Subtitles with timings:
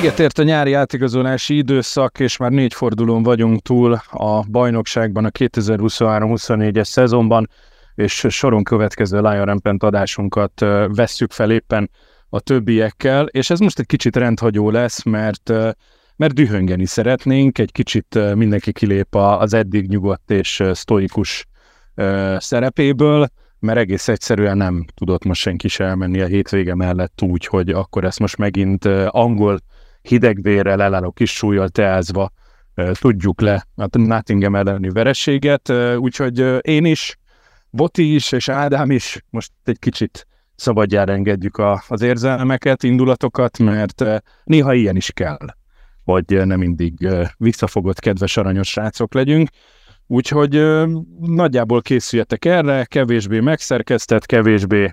[0.00, 5.30] Véget ért a nyári átigazolási időszak, és már négy fordulón vagyunk túl a bajnokságban a
[5.30, 7.48] 2023-24-es szezonban,
[7.94, 11.90] és soron következő Lion Rampant adásunkat vesszük fel éppen
[12.28, 15.52] a többiekkel, és ez most egy kicsit rendhagyó lesz, mert
[16.16, 21.46] mert dühöngeni szeretnénk, egy kicsit mindenki kilép az eddig nyugodt és sztoikus
[22.36, 27.70] szerepéből, mert egész egyszerűen nem tudott most senki se elmenni a hétvége mellett úgy, hogy
[27.70, 29.58] akkor ezt most megint angol
[30.02, 32.30] hidegvérrel, elálló kis súlyjal teázva
[32.92, 37.16] tudjuk le a Nottingham elleni vereséget, úgyhogy én is,
[37.70, 44.04] Boti is és Ádám is most egy kicsit szabadjára engedjük a, az érzelmeket, indulatokat, mert
[44.44, 45.46] néha ilyen is kell,
[46.04, 49.48] hogy nem mindig visszafogott, kedves, aranyos srácok legyünk.
[50.06, 50.62] Úgyhogy
[51.20, 54.92] nagyjából készüljetek erre, kevésbé megszerkesztett, kevésbé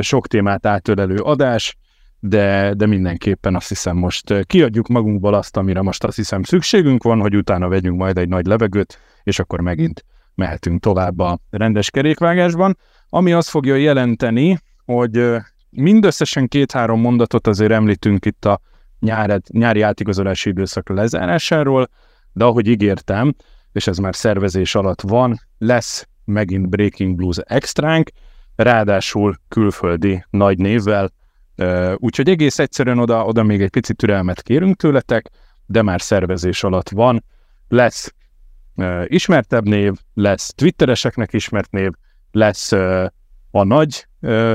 [0.00, 1.76] sok témát átölelő adás,
[2.20, 7.20] de, de mindenképpen azt hiszem most kiadjuk magunkból azt, amire most azt hiszem szükségünk van,
[7.20, 10.04] hogy utána vegyünk majd egy nagy levegőt, és akkor megint
[10.34, 15.36] mehetünk tovább a rendes kerékvágásban, ami azt fogja jelenteni, hogy
[15.70, 18.60] mindösszesen két-három mondatot azért említünk itt a
[19.00, 21.88] nyári, nyári átigazolási időszak lezárásáról,
[22.32, 23.34] de ahogy ígértem,
[23.72, 28.10] és ez már szervezés alatt van, lesz megint Breaking Blues extránk,
[28.56, 31.10] ráadásul külföldi nagy névvel,
[31.96, 35.30] Úgyhogy egész egyszerűen oda, oda még egy picit türelmet kérünk tőletek,
[35.66, 37.24] de már szervezés alatt van.
[37.68, 38.14] Lesz
[39.04, 41.90] ismertebb név, lesz twittereseknek ismert név,
[42.32, 42.72] lesz
[43.50, 44.06] a nagy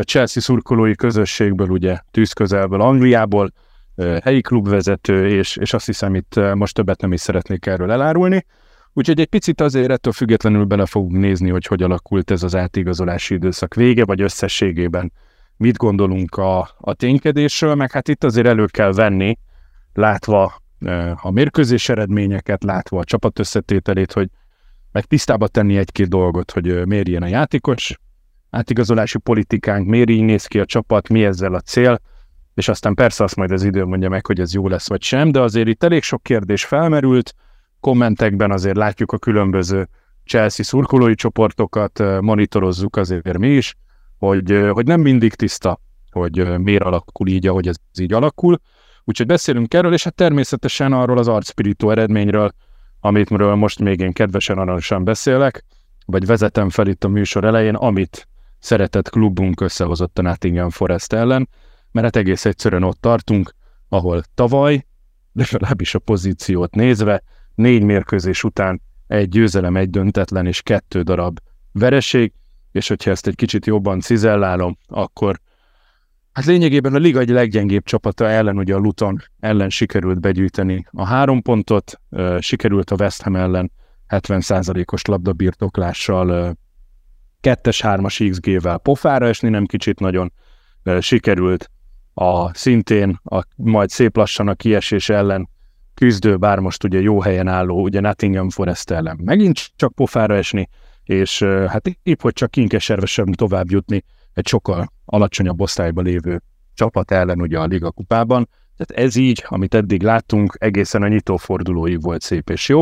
[0.02, 3.52] Chelsea szurkolói közösségből, ugye tűzközelből, Angliából,
[4.24, 8.46] helyi klubvezető, és, és azt hiszem itt most többet nem is szeretnék erről elárulni.
[8.94, 13.34] Úgyhogy egy picit azért ettől függetlenül bele fogunk nézni, hogy hogy alakult ez az átigazolási
[13.34, 15.12] időszak vége, vagy összességében
[15.58, 19.38] mit gondolunk a, a ténykedésről, meg hát itt azért elő kell venni,
[19.94, 20.64] látva
[21.16, 24.30] a mérkőzés eredményeket, látva a csapat összetételét, hogy
[24.92, 28.00] meg tisztába tenni egy-két dolgot, hogy miért ilyen a játékos,
[28.50, 32.00] átigazolási politikánk, miért így néz ki a csapat, mi ezzel a cél,
[32.54, 35.32] és aztán persze azt majd az idő mondja meg, hogy ez jó lesz vagy sem,
[35.32, 37.34] de azért itt elég sok kérdés felmerült,
[37.80, 39.88] kommentekben azért látjuk a különböző
[40.26, 43.76] Chelsea szurkolói csoportokat, monitorozzuk azért mi is,
[44.18, 45.80] hogy, hogy nem mindig tiszta,
[46.12, 48.60] hogy miért alakul így, ahogy ez így alakul.
[49.04, 52.52] Úgyhogy beszélünk erről, és hát természetesen arról az arcspirító eredményről,
[53.00, 55.66] amit most még én kedvesen aranyosan beszélek,
[56.06, 58.28] vagy vezetem fel itt a műsor elején, amit
[58.60, 61.50] szeretett klubunk összehozott a Nottingham Forest ellen,
[61.92, 63.54] mert hát egész egyszerűen ott tartunk,
[63.90, 64.86] ahol tavaly,
[65.34, 67.24] legalábbis a pozíciót nézve,
[67.56, 71.40] négy mérkőzés után egy győzelem, egy döntetlen és kettő darab
[71.72, 72.34] vereség,
[72.76, 75.40] és hogyha ezt egy kicsit jobban cizellálom, akkor
[76.34, 81.06] hát lényegében a liga egy leggyengébb csapata ellen, ugye a Luton ellen sikerült begyűjteni a
[81.06, 82.00] három pontot,
[82.40, 83.72] sikerült a West Ham ellen
[84.10, 86.58] 70%-os labdabirtoklással,
[87.42, 90.34] kettes, hármas XG-vel pofára esni, nem kicsit nagyon
[91.00, 91.70] sikerült
[92.14, 95.50] a szintén a, majd szép lassan a kiesés ellen
[95.94, 100.70] küzdő, bár most ugye jó helyen álló, ugye Nottingham Forest ellen megint csak pofára esni,
[101.06, 106.42] és hát épp, hogy csak kinkeserve sem tovább jutni egy sokkal alacsonyabb osztályban lévő
[106.74, 108.50] csapat ellen ugye a Liga kupában.
[108.78, 112.82] Tehát ez így, amit eddig láttunk, egészen a nyitófordulóig volt szép és jó.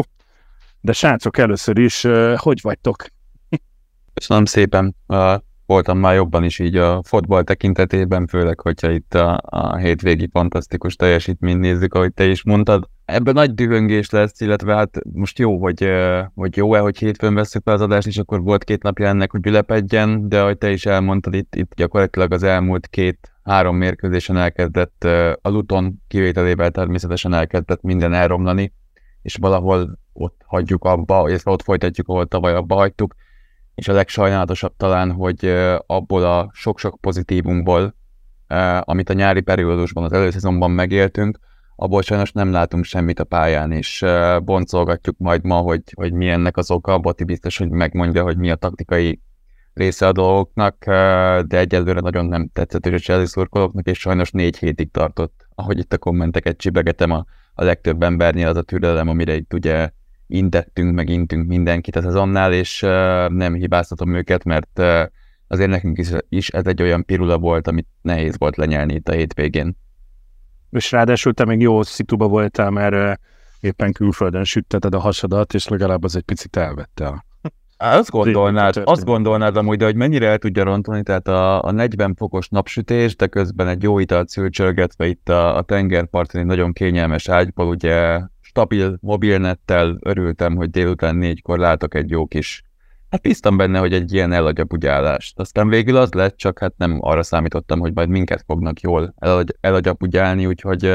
[0.82, 3.06] De srácok, először is, hogy vagytok?
[4.14, 4.96] Köszönöm szépen
[5.66, 10.96] voltam már jobban is így a fotball tekintetében, főleg, hogyha itt a, a hétvégi fantasztikus
[10.96, 12.90] teljesítményt nézzük, ahogy te is mondtad.
[13.06, 15.90] Ebben nagy dühöngés lesz, illetve hát most jó, hogy,
[16.36, 19.46] hogy jó-e, hogy hétfőn veszük fel az adást, és akkor volt két napja ennek, hogy
[19.46, 25.04] ülepedjen, de ahogy te is elmondtad, itt, itt gyakorlatilag az elmúlt két-három mérkőzésen elkezdett
[25.42, 28.74] a Luton kivételével természetesen elkezdett minden elromlani,
[29.22, 33.16] és valahol ott hagyjuk abba, illetve ott folytatjuk, ahol tavaly abba hagytuk
[33.76, 35.46] és a legsajnálatosabb talán, hogy
[35.86, 37.96] abból a sok-sok pozitívunkból,
[38.80, 41.40] amit a nyári periódusban, az előszezonban megéltünk,
[41.76, 44.06] abból sajnos nem látunk semmit a pályán, és
[44.44, 47.00] boncolgatjuk majd ma, hogy, hogy mi ennek az oka.
[47.00, 49.22] Boti biztos, hogy megmondja, hogy mi a taktikai
[49.74, 50.86] része a dolgoknak,
[51.46, 55.78] de egyelőre nagyon nem tetszett és a Chelsea szurkolóknak, és sajnos négy hétig tartott ahogy
[55.78, 59.90] itt a kommenteket csibegetem, a, a legtöbb embernél az a türelem, amire itt ugye
[60.28, 62.80] intettünk, meg intünk mindenkit a szezonnál, és
[63.28, 64.82] nem hibáztatom őket, mert
[65.48, 69.14] azért nekünk is, is ez egy olyan pirula volt, amit nehéz volt lenyelni itt a
[69.14, 69.78] hétvégén.
[70.74, 73.20] És ráadásul te még jó szituba voltál, mert
[73.60, 77.26] éppen külföldön sütteted a hasadat, és legalább az egy picit elvette a
[77.78, 82.16] azt gondolnád, azt gondolnád amúgy, de hogy mennyire el tudja rontani, tehát a, a 40
[82.16, 87.30] fokos napsütés, de közben egy jó italt szülcsölgetve itt a, a tengerparton egy nagyon kényelmes
[87.30, 92.64] ágyból, ugye stabil mobilnettel örültem, hogy délután négykor látok egy jó kis
[93.14, 95.40] Hát bíztam benne, hogy egy ilyen elagyapugyálást.
[95.40, 99.56] Aztán végül az lett, csak hát nem arra számítottam, hogy majd minket fognak jól elagy,
[99.62, 100.86] elagyapugyálni, úgyhogy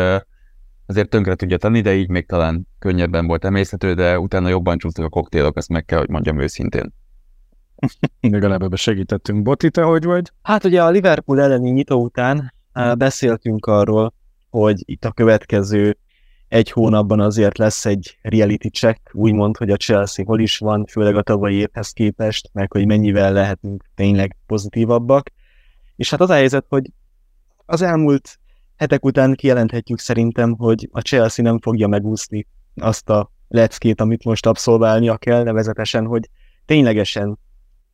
[0.86, 5.04] azért tönkre tudja tenni, de így még talán könnyebben volt emészhető, de utána jobban csúsztak
[5.04, 6.92] a koktélok, ezt meg kell, hogy mondjam őszintén.
[8.20, 9.42] Legalább ebbe segítettünk.
[9.42, 10.32] Boti, te hogy vagy?
[10.42, 12.54] Hát ugye a Liverpool elleni nyitó után
[12.94, 14.14] beszéltünk arról,
[14.50, 15.96] hogy itt a következő
[16.48, 21.16] egy hónapban azért lesz egy reality check, úgymond, hogy a Chelsea hol is van, főleg
[21.16, 25.30] a tavalyi évhez képest, meg hogy mennyivel lehetünk tényleg pozitívabbak.
[25.96, 26.90] És hát az a helyzet, hogy
[27.66, 28.38] az elmúlt
[28.76, 32.46] hetek után kijelenthetjük szerintem, hogy a Chelsea nem fogja megúszni
[32.76, 36.30] azt a leckét, amit most abszolválnia kell, nevezetesen, hogy
[36.64, 37.38] ténylegesen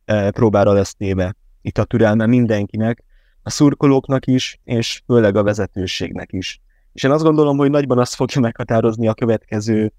[0.05, 3.03] e, próbára lesz téve itt a türelme mindenkinek,
[3.43, 6.61] a szurkolóknak is, és főleg a vezetőségnek is.
[6.95, 9.93] És én azt gondolom, hogy nagyban azt fogja meghatározni a következő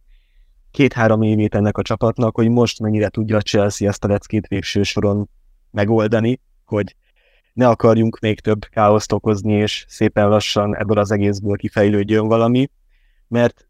[0.70, 4.82] két-három évét ennek a csapatnak, hogy most mennyire tudja a Chelsea ezt a leckét végső
[4.82, 5.28] soron
[5.70, 6.96] megoldani, hogy
[7.52, 12.70] ne akarjunk még több káoszt okozni, és szépen lassan ebből az egészből kifejlődjön valami,
[13.28, 13.66] mert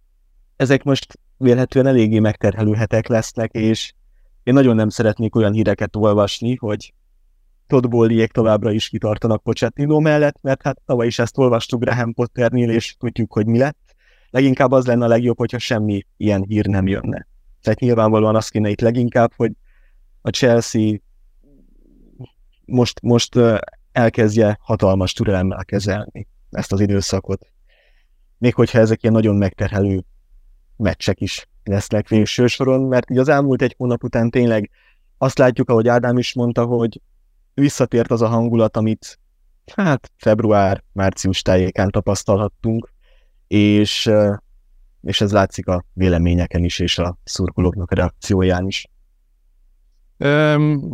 [0.57, 3.93] ezek most vélhetően eléggé megterhelő hetek lesznek, és
[4.43, 6.95] én nagyon nem szeretnék olyan híreket olvasni, hogy
[7.67, 12.95] Todd továbbra is kitartanak Pochettino mellett, mert hát tavaly is ezt olvastuk Graham Potternél, és
[12.99, 13.95] tudjuk, hogy mi lett.
[14.31, 17.27] Leginkább az lenne a legjobb, hogyha semmi ilyen hír nem jönne.
[17.63, 19.53] Tehát nyilvánvalóan azt kéne itt leginkább, hogy
[20.23, 20.97] a Chelsea
[22.65, 23.39] most, most
[23.93, 27.47] elkezdje hatalmas türelemmel kezelni ezt az időszakot.
[28.39, 30.05] Még hogyha ezek ilyen nagyon megterhelő
[30.77, 34.71] meccsek is lesznek végső soron, mert így az elmúlt egy hónap után tényleg
[35.19, 37.01] azt látjuk, ahogy Ádám is mondta, hogy
[37.61, 39.19] visszatért az a hangulat, amit
[39.77, 42.93] hát február-március tájékán tapasztalhattunk,
[43.47, 44.11] és,
[45.03, 48.87] és ez látszik a véleményeken is, és a szurkolóknak a reakcióján is.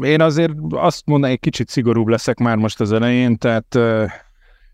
[0.02, 3.78] Én azért azt mondanám, egy kicsit szigorúbb leszek már most az elején, tehát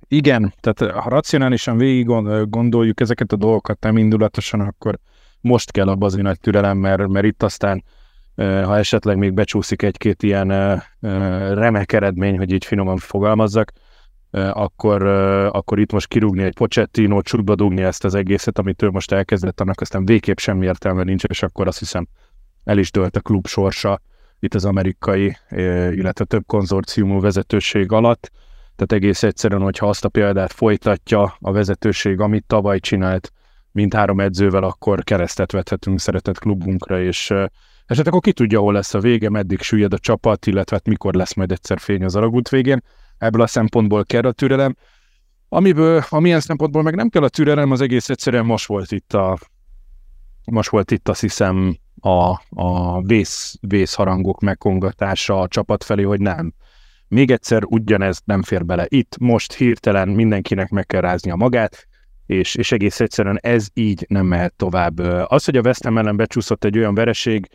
[0.08, 2.06] igen, tehát ha racionálisan végig
[2.48, 4.98] gondoljuk ezeket a dolgokat, nem indulatosan, akkor
[5.40, 7.84] most kell abba az nagy türelem, mert, mert itt aztán
[8.38, 10.48] ha esetleg még becsúszik egy-két ilyen
[11.54, 13.72] remek eredmény, hogy így finoman fogalmazzak,
[14.30, 15.02] akkor,
[15.52, 19.60] akkor itt most kirúgni egy Pochettino, csukba dugni ezt az egészet, amit ő most elkezdett,
[19.60, 22.06] annak aztán végképp semmi értelme nincs, és akkor azt hiszem
[22.64, 24.00] el is dölt a klub sorsa
[24.40, 25.36] itt az amerikai,
[25.90, 28.30] illetve több konzorciumú vezetőség alatt.
[28.76, 33.32] Tehát egész egyszerűen, hogyha azt a példát folytatja a vezetőség, amit tavaly csinált,
[33.72, 37.34] mint három edzővel, akkor keresztet vethetünk szeretett klubunkra, és
[37.88, 41.14] esetleg akkor ki tudja, hol lesz a vége, meddig süllyed a csapat, illetve hát mikor
[41.14, 42.82] lesz majd egyszer fény az alagút végén.
[43.18, 44.76] Ebből a szempontból kell a türelem.
[45.48, 49.38] Amiből, amilyen szempontból meg nem kell a türelem, az egész egyszerűen most volt itt a
[50.50, 56.52] most volt itt azt hiszem a, a vész, vészharangok megkongatása a csapat felé, hogy nem.
[57.08, 58.86] Még egyszer ugyanez nem fér bele.
[58.88, 61.88] Itt most hirtelen mindenkinek meg kell ráznia magát,
[62.26, 64.98] és, és egész egyszerűen ez így nem mehet tovább.
[65.26, 67.48] Az, hogy a West Ham ellen becsúszott egy olyan vereség,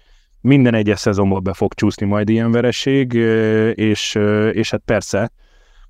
[0.44, 3.14] minden egyes szezonban be fog csúszni majd ilyen vereség,
[3.74, 4.16] és,
[4.52, 5.32] és hát persze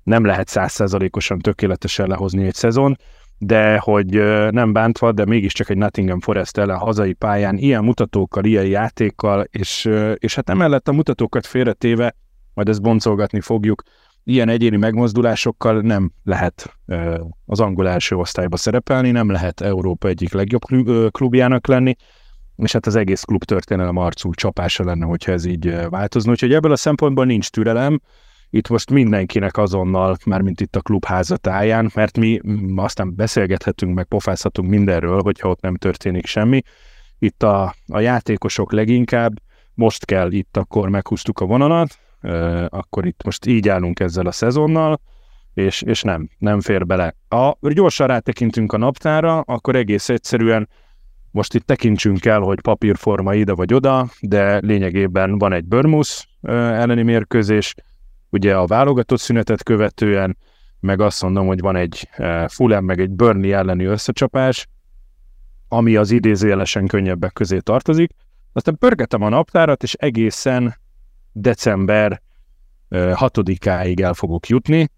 [0.02, 2.96] nem lehet százszerzalékosan tökéletesen lehozni egy szezon,
[3.38, 4.06] de hogy
[4.50, 9.90] nem bántva, de mégiscsak egy Nottingham Forest ellen hazai pályán ilyen mutatókkal, ilyen játékkal, és,
[10.14, 12.16] és hát emellett a mutatókat félretéve,
[12.54, 13.82] majd ezt boncolgatni fogjuk,
[14.24, 16.76] ilyen egyéni megmozdulásokkal nem lehet
[17.46, 20.62] az angol első osztályba szerepelni, nem lehet Európa egyik legjobb
[21.10, 21.96] klubjának lenni,
[22.56, 26.30] és hát az egész klub történelem arcú csapása lenne, hogyha ez így változna.
[26.30, 28.00] Úgyhogy ebből a szempontból nincs türelem,
[28.50, 32.40] itt most mindenkinek azonnal, már mint itt a klubháza táján, mert mi
[32.76, 36.62] aztán beszélgethetünk, meg pofázhatunk mindenről, hogyha ott nem történik semmi.
[37.18, 39.32] Itt a, a játékosok leginkább,
[39.74, 41.98] most kell itt akkor meghúztuk a vonalat,
[42.68, 45.00] akkor itt most így állunk ezzel a szezonnal,
[45.54, 47.14] és, és nem, nem fér bele.
[47.28, 50.68] Ha gyorsan rátekintünk a naptára, akkor egész egyszerűen
[51.34, 57.02] most itt tekintsünk el, hogy papírforma ide vagy oda, de lényegében van egy Börmusz elleni
[57.02, 57.74] mérkőzés,
[58.30, 60.36] ugye a válogatott szünetet követően
[60.80, 62.08] meg azt mondom, hogy van egy
[62.46, 64.68] Fulham, meg egy Burnley elleni összecsapás,
[65.68, 68.10] ami az idézőjelesen könnyebbek közé tartozik.
[68.52, 70.74] Aztán pörgetem a naptárat, és egészen
[71.32, 72.22] december
[72.90, 74.90] 6-áig el fogok jutni.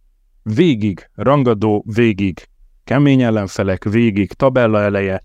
[0.42, 2.48] Végig rangadó, végig
[2.84, 5.24] kemény ellenfelek, végig tabella eleje,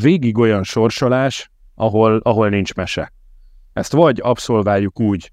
[0.00, 3.12] végig olyan sorsolás, ahol, ahol nincs mese.
[3.72, 5.32] Ezt vagy abszolváljuk úgy,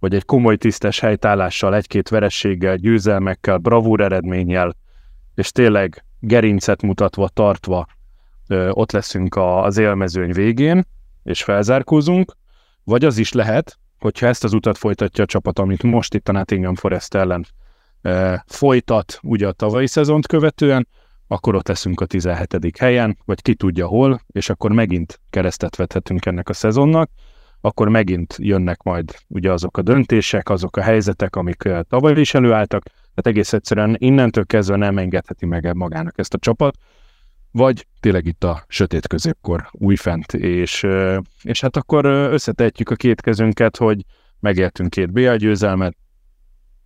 [0.00, 4.76] hogy egy komoly tisztes helytállással, egy-két verességgel, győzelmekkel, bravúr eredménnyel,
[5.34, 7.86] és tényleg gerincet mutatva, tartva
[8.70, 10.84] ott leszünk a, az élmezőny végén,
[11.22, 12.36] és felzárkózunk,
[12.84, 16.32] vagy az is lehet, hogyha ezt az utat folytatja a csapat, amit most itt a
[16.32, 17.46] Nottingham Forest ellen
[18.46, 20.88] folytat, ugye a tavalyi szezont követően,
[21.32, 22.78] akkor ott leszünk a 17.
[22.78, 27.10] helyen, vagy ki tudja hol, és akkor megint keresztet vethetünk ennek a szezonnak,
[27.60, 32.82] akkor megint jönnek majd ugye azok a döntések, azok a helyzetek, amik tavaly is előálltak,
[32.84, 36.76] tehát egész egyszerűen innentől kezdve nem engedheti meg magának ezt a csapat,
[37.50, 40.86] vagy tényleg itt a sötét középkor újfent, és,
[41.42, 44.04] és hát akkor összetetjük a két kezünket, hogy
[44.40, 45.96] megértünk két BL győzelmet,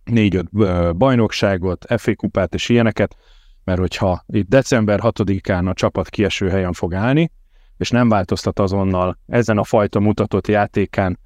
[0.03, 0.49] négy-öt
[0.97, 3.15] bajnokságot, FA kupát és ilyeneket,
[3.65, 7.31] mert hogyha itt december 6-án a csapat kieső helyen fog állni,
[7.77, 11.19] és nem változtat azonnal ezen a fajta mutatott játékán,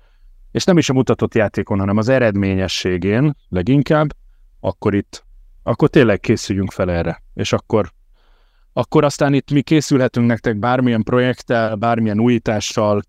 [0.51, 4.13] és nem is a mutatott játékon, hanem az eredményességén leginkább,
[4.59, 5.25] akkor itt,
[5.63, 7.91] akkor tényleg készüljünk fel erre, és akkor,
[8.73, 13.01] akkor aztán itt mi készülhetünk nektek bármilyen projekttel, bármilyen újítással,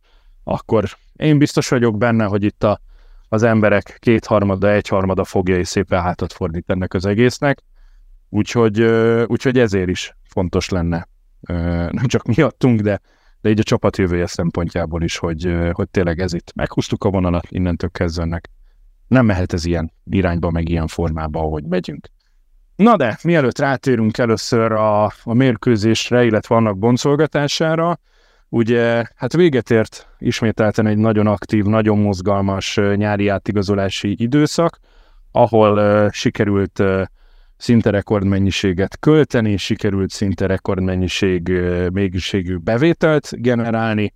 [0.45, 0.85] akkor
[1.17, 2.81] én biztos vagyok benne, hogy itt a,
[3.29, 7.63] az emberek kétharmada, egyharmada fogja és szépen hátat fordít ennek az egésznek,
[8.31, 8.83] úgyhogy,
[9.27, 11.09] úgyhogy ezért is fontos lenne,
[11.91, 13.01] nem csak miattunk, de
[13.41, 17.47] de így a csapat jövője szempontjából is, hogy, hogy tényleg ez itt meghúztuk a vonalat,
[17.49, 18.41] innentől kezdve
[19.09, 22.09] nem mehet ez ilyen irányba, meg ilyen formába, ahogy megyünk.
[22.77, 27.99] Na de, mielőtt rátérünk először a, a mérkőzésre, illetve annak boncolgatására,
[28.49, 34.79] ugye, hát véget ért ismételten egy nagyon aktív, nagyon mozgalmas nyári átigazolási időszak,
[35.31, 37.03] ahol uh, sikerült uh,
[37.61, 41.49] szinte rekordmennyiséget költeni, sikerült szinte rekordmennyiség
[41.93, 44.13] mégyiségű bevételt generálni,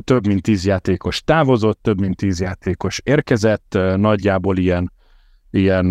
[0.00, 4.92] több mint tíz játékos távozott, több mint tíz játékos érkezett, nagyjából ilyen,
[5.50, 5.86] ilyen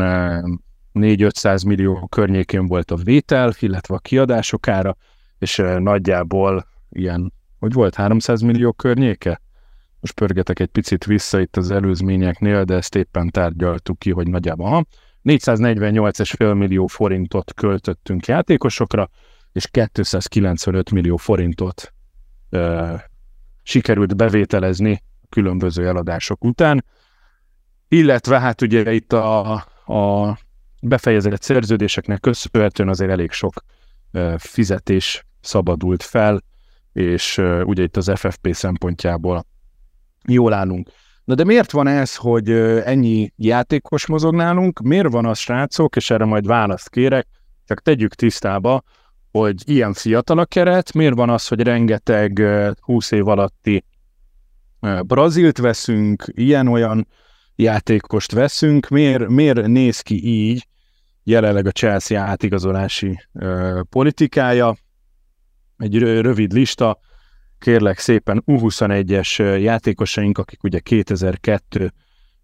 [0.93, 4.97] 4-500 millió környékén volt a vétel, illetve a kiadások ára,
[5.39, 9.41] és nagyjából ilyen, hogy volt 300 millió környéke?
[9.99, 14.69] Most pörgetek egy picit vissza itt az előzményeknél, de ezt éppen tárgyaltuk ki, hogy nagyjából
[14.69, 14.85] ha
[15.27, 19.09] 448,5 millió forintot költöttünk játékosokra,
[19.51, 21.93] és 295 millió forintot
[22.49, 22.93] ö,
[23.63, 26.85] sikerült bevételezni különböző eladások után.
[27.87, 29.51] Illetve hát ugye itt a,
[29.85, 30.37] a
[30.81, 33.53] befejezett szerződéseknek köszönhetően azért elég sok
[34.11, 36.43] ö, fizetés szabadult fel,
[36.93, 39.45] és ö, ugye itt az FFP szempontjából
[40.27, 40.89] jól állunk.
[41.27, 42.49] Na de miért van ez, hogy
[42.85, 44.79] ennyi játékos mozog nálunk?
[44.79, 47.27] Miért van az, srácok, és erre majd választ kérek,
[47.65, 48.83] csak tegyük tisztába,
[49.31, 52.43] hogy ilyen fiatal a keret, miért van az, hogy rengeteg
[52.79, 53.85] 20 év alatti
[55.01, 57.07] Brazilt veszünk, ilyen-olyan
[57.55, 60.67] játékost veszünk, miért, miért néz ki így
[61.23, 63.19] jelenleg a Chelsea átigazolási
[63.89, 64.75] politikája?
[65.77, 66.99] Egy rövid lista,
[67.59, 71.93] kérlek szépen U21-es játékosaink, akik ugye 2002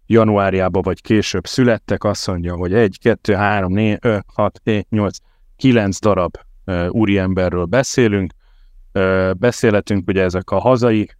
[0.06, 5.16] januárjában vagy később születtek, azt mondja, hogy 1, 2, 3, 4, 5, 6, 7, 8,
[5.56, 6.36] 9 darab
[6.88, 8.32] úriemberről beszélünk.
[9.36, 11.10] Beszélhetünk ugye ezek a hazai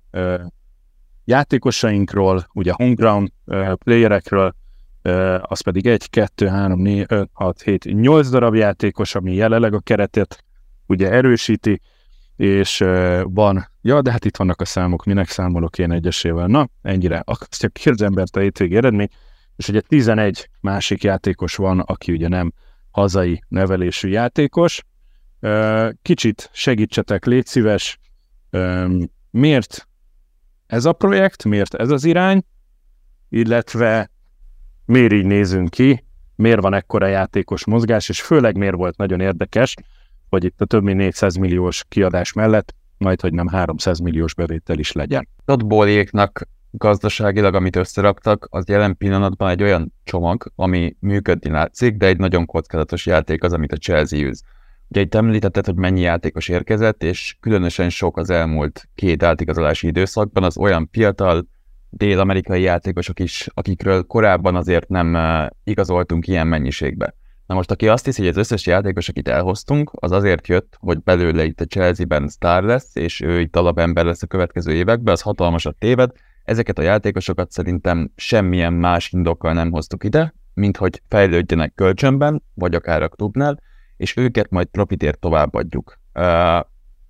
[1.25, 3.29] játékosainkról, ugye homeground
[3.75, 4.55] playerekről,
[5.41, 9.81] az pedig 1, 2, 3, 4, 5, 6, 7, 8 darab játékos, ami jelenleg a
[9.81, 10.45] keretet
[10.87, 11.81] ugye erősíti,
[12.37, 12.85] és
[13.23, 16.47] van, ja, de hát itt vannak a számok, minek számolok én egyesével.
[16.47, 17.23] Na, ennyire.
[17.25, 19.09] Akasztja ki az embert a hétvégi eredmény,
[19.57, 22.53] és ugye 11 másik játékos van, aki ugye nem
[22.91, 24.83] hazai nevelésű játékos.
[26.03, 27.99] Kicsit segítsetek, légy szíves,
[29.31, 29.89] miért
[30.67, 32.43] ez a projekt, miért ez az irány,
[33.29, 34.11] illetve
[34.85, 36.05] miért így nézünk ki,
[36.37, 39.75] miért van ekkora játékos mozgás, és főleg miért volt nagyon érdekes,
[40.35, 44.79] hogy itt a több mint 400 milliós kiadás mellett majd, hogy nem 300 milliós bevétel
[44.79, 45.29] is legyen.
[45.67, 52.19] Bóliéknak gazdaságilag, amit összeraktak, az jelen pillanatban egy olyan csomag, ami működni látszik, de egy
[52.19, 54.43] nagyon kockázatos játék az, amit a Chelsea űz.
[54.89, 60.43] Ugye itt említetted, hogy mennyi játékos érkezett, és különösen sok az elmúlt két átigazolási időszakban
[60.43, 61.47] az olyan fiatal
[61.91, 65.17] dél-amerikai játékosok is, akikről korábban azért nem
[65.65, 67.15] igazoltunk ilyen mennyiségbe.
[67.47, 71.03] Na most, aki azt hiszi, hogy az összes játékos, akit elhoztunk, az azért jött, hogy
[71.03, 75.21] belőle itt a Chelsea-ben sztár lesz, és ő itt alapember lesz a következő években, az
[75.21, 76.11] hatalmasat téved.
[76.45, 82.75] Ezeket a játékosokat szerintem semmilyen más indokkal nem hoztuk ide, mint hogy fejlődjenek kölcsönben, vagy
[82.75, 83.61] akár a klubnál,
[83.97, 85.99] és őket majd profitért továbbadjuk.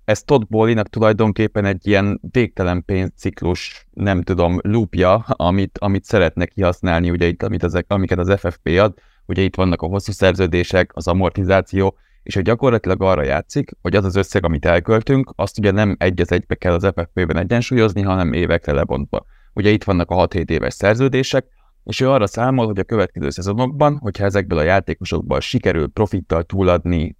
[0.05, 7.09] Ez Todd Bowley-nak tulajdonképpen egy ilyen végtelen pénzciklus, nem tudom, loopja, amit, amit szeretnek kihasználni,
[7.09, 8.93] ugye itt, amit ezek, amiket az FFP ad,
[9.25, 14.05] ugye itt vannak a hosszú szerződések, az amortizáció, és hogy gyakorlatilag arra játszik, hogy az
[14.05, 18.33] az összeg, amit elköltünk, azt ugye nem egy az egybe kell az FFP-ben egyensúlyozni, hanem
[18.33, 19.25] évekre lebontva.
[19.53, 21.45] Ugye itt vannak a 6-7 éves szerződések,
[21.83, 27.17] és ő arra számol, hogy a következő szezonokban, hogyha ezekből a játékosokból sikerül profittal túladni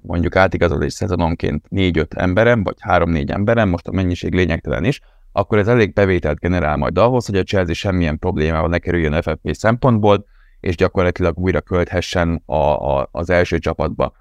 [0.00, 5.00] mondjuk átigazolás szezononként 4-5 emberem, vagy 3-4 emberem, most a mennyiség lényegtelen is,
[5.32, 9.54] akkor ez elég bevételt generál majd ahhoz, hogy a Chelsea semmilyen problémával ne kerüljön FFP
[9.54, 10.24] szempontból,
[10.62, 12.54] és gyakorlatilag újra költhessen a,
[12.98, 14.12] a, az első csapatba.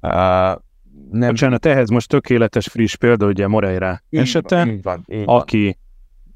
[0.00, 0.10] Uh,
[1.10, 1.28] nem...
[1.28, 5.78] Bocsánat, ehhez most tökéletes friss példa, ugye Moreira esete, van, így van, így aki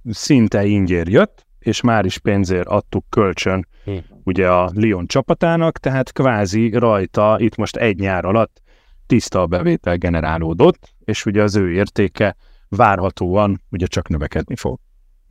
[0.03, 0.13] van.
[0.15, 4.05] szinte ingér jött, és már is pénzért adtuk kölcsön így.
[4.25, 8.63] ugye a Lyon csapatának, tehát kvázi rajta itt most egy nyár alatt
[9.07, 12.37] tiszta a bevétel generálódott, és ugye az ő értéke
[12.69, 14.79] várhatóan ugye csak növekedni fog.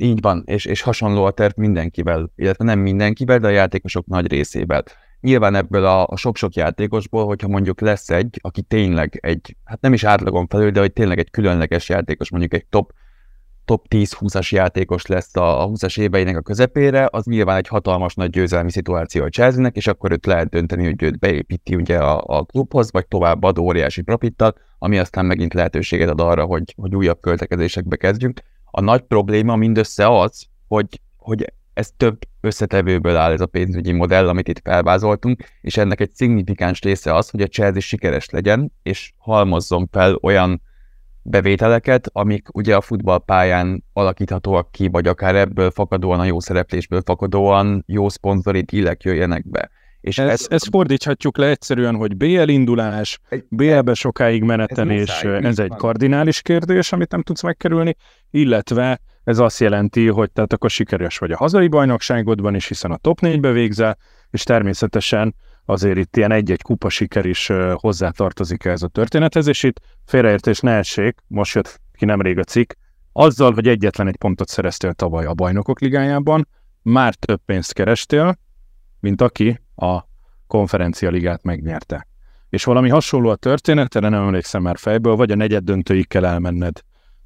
[0.04, 4.28] Így van, és, és hasonló a terv mindenkivel, illetve nem mindenkivel, de a játékosok nagy
[4.28, 4.84] részével.
[5.20, 9.94] Nyilván ebből a, a sok-sok játékosból, hogyha mondjuk lesz egy, aki tényleg egy, hát nem
[9.94, 12.92] is átlagon felül, de hogy tényleg egy különleges játékos, mondjuk egy top,
[13.66, 18.30] top 10-20-as játékos lesz a, a 20-as éveinek a közepére, az nyilván egy hatalmas nagy
[18.30, 22.44] győzelmi szituáció a chelsea és akkor őt lehet dönteni, hogy őt beépíti ugye a, a
[22.44, 27.20] klubhoz, vagy tovább ad óriási profittal, ami aztán megint lehetőséget ad arra, hogy, hogy újabb
[27.20, 28.42] költekezésekbe kezdjünk.
[28.75, 34.27] A nagy probléma mindössze az, hogy, hogy ez több összetevőből áll ez a pénzügyi modell,
[34.27, 39.13] amit itt felvázoltunk, és ennek egy szignifikáns része az, hogy a Chelsea sikeres legyen, és
[39.18, 40.62] halmozzon fel olyan
[41.22, 47.84] bevételeket, amik ugye a futballpályán alakíthatóak ki, vagy akár ebből fakadóan, a jó szereplésből fakadóan
[47.88, 49.69] jó szponzori dílek jöjjenek be.
[50.04, 55.60] És ez, ez, ezt fordíthatjuk le egyszerűen, hogy BL indulás, BL-be sokáig menetelés, ez, ez
[55.60, 57.96] egy kardinális kérdés, amit nem tudsz megkerülni,
[58.30, 62.98] illetve ez azt jelenti, hogy tehát akkor sikeres vagy a hazai bajnokságodban is, hiszen a
[62.98, 63.98] top 4-be végzel,
[64.30, 65.36] és természetesen
[65.66, 70.72] azért itt ilyen egy-egy kupa siker is hozzátartozik ez a történethez, és itt félreértés ne
[70.72, 72.72] essék, most jött ki nemrég a cikk,
[73.12, 76.48] azzal, hogy egyetlen egy pontot szereztél tavaly a bajnokok ligájában,
[76.82, 78.38] már több pénzt kerestél,
[79.00, 80.04] mint aki a
[80.48, 82.08] konferencia ligát megnyerte.
[82.50, 86.26] És valami hasonló a történet, erre nem emlékszem már fejből, vagy a negyed döntőig kell
[86.26, 86.80] elmenned,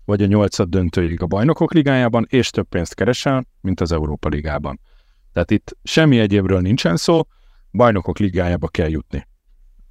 [0.05, 4.79] vagy a nyolcad döntőig a bajnokok ligájában, és több pénzt keresel, mint az Európa ligában.
[5.33, 7.21] Tehát itt semmi egyébről nincsen szó,
[7.71, 9.27] bajnokok ligájába kell jutni.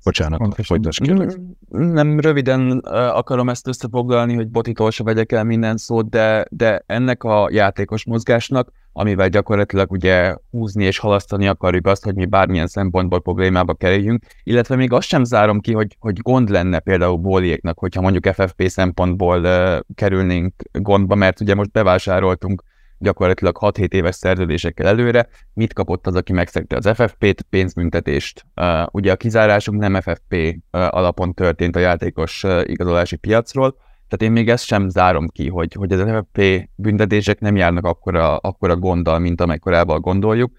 [0.07, 1.41] Bocsánat, folytasd kérlek.
[1.69, 7.25] Nem röviden akarom ezt összefoglalni, hogy Botitól se vegyek el minden szót, de, de ennek
[7.25, 13.23] a játékos mozgásnak, amivel gyakorlatilag ugye húzni és halasztani akarjuk azt, hogy mi bármilyen szempontból
[13.23, 18.01] problémába kerüljünk, illetve még azt sem zárom ki, hogy, hogy gond lenne például Bóliéknak, hogyha
[18.01, 22.63] mondjuk FFP szempontból uh, kerülnénk gondba, mert ugye most bevásároltunk
[22.99, 25.29] gyakorlatilag 6-7 éves szerződésekkel előre.
[25.53, 28.47] Mit kapott az, aki megszegte az FFP-t, pénzbüntetést?
[28.57, 33.77] Uh, ugye a kizárásunk nem FFP uh, alapon történt a játékos uh, igazolási piacról,
[34.09, 38.37] tehát én még ezt sem zárom ki, hogy, hogy az FFP büntetések nem járnak akkora,
[38.37, 40.53] akkora gonddal, mint amekkorával gondoljuk,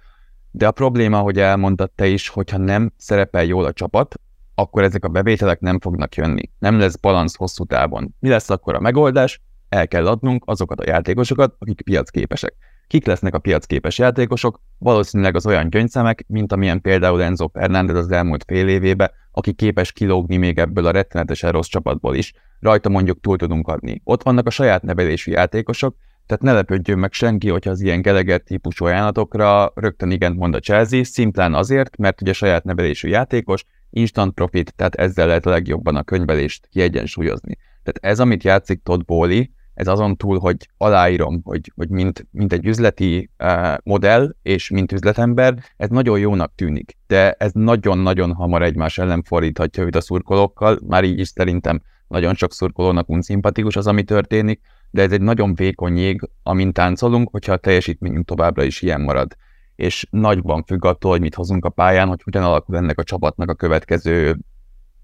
[0.52, 4.16] de a probléma, hogy elmondtad te is, hogyha nem szerepel jól a csapat,
[4.56, 6.50] akkor ezek a bevételek nem fognak jönni.
[6.60, 8.16] Nem lesz balansz hosszú távon.
[8.20, 9.42] Mi lesz akkor a megoldás?
[9.70, 12.54] El kell adnunk azokat a játékosokat, akik piacképesek.
[12.88, 14.62] Kik lesznek a piacképes játékosok?
[14.78, 19.92] Valószínűleg az olyan gyöngyszemek, mint amilyen például Enzo Fernández az elmúlt fél évébe, aki képes
[19.92, 22.34] kilógni még ebből a rettenetesen rossz csapatból is.
[22.60, 24.02] Rajta mondjuk túl tudunk adni.
[24.04, 28.42] Ott vannak a saját nevelésű játékosok, tehát ne lepődjön meg senki, hogyha az ilyen Geleger
[28.42, 34.34] típusú ajánlatokra rögtön igent mond a Chelsea, szimplán azért, mert ugye saját nevelésű játékos, instant
[34.34, 37.58] profit, tehát ezzel lehet a legjobban a könyvelést kiegyensúlyozni.
[37.84, 39.44] Tehát ez, amit játszik Todd Bowley,
[39.78, 44.92] ez azon túl, hogy aláírom, hogy, hogy mint, mint egy üzleti uh, modell és mint
[44.92, 50.80] üzletember, ez nagyon jónak tűnik, de ez nagyon-nagyon hamar egymás ellen fordíthatja őt a szurkolókkal,
[50.88, 54.62] már így is szerintem nagyon sok szurkolónak unszimpatikus az, ami történik,
[54.92, 59.36] de ez egy nagyon vékony jég, amint táncolunk, hogyha a teljesítményünk továbbra is ilyen marad.
[59.76, 63.50] És nagyban függ attól, hogy mit hozunk a pályán, hogy hogyan alakul ennek a csapatnak
[63.50, 64.38] a következő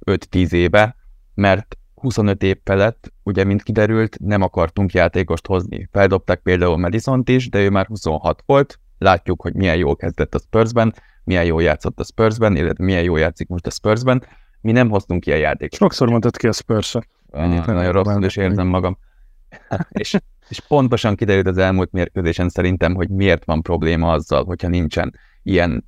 [0.06, 0.96] 5-10 éve,
[1.34, 5.90] mert 25 év felett, ugye, mint kiderült, nem akartunk játékost hozni.
[5.92, 10.40] Feldobták például madison is, de ő már 26 volt, látjuk, hogy milyen jól kezdett a
[10.40, 14.24] Spursben, milyen jól játszott a Spursben, illetve milyen jól játszik most a Spursben.
[14.62, 15.80] Mi nem hoztunk ilyen játékot.
[15.80, 16.98] Sokszor mondtad ki a spurs
[17.32, 18.98] Nagyon rosszul is érzem magam.
[19.90, 20.18] és,
[20.50, 25.86] és pontosan kiderült az elmúlt mérkőzésen szerintem, hogy miért van probléma azzal, hogyha nincsen ilyen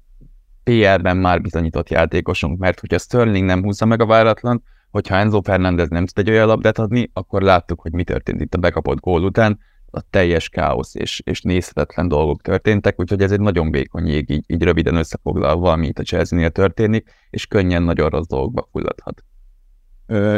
[0.64, 4.64] PR-ben már bizonyított játékosunk, mert hogyha Sterling nem húzza meg a váratlan,
[4.96, 8.54] hogyha Enzo Fernández nem tud egy olyan labdát adni, akkor láttuk, hogy mi történt itt
[8.54, 9.60] a bekapott gól után,
[9.92, 14.44] a teljes káosz és, és nézhetetlen dolgok történtek, úgyhogy ez egy nagyon vékony jég, így,
[14.48, 19.24] így röviden összefoglalva, ami itt a Chelsea-nél történik, és könnyen nagyon rossz dolgokba fulladhat.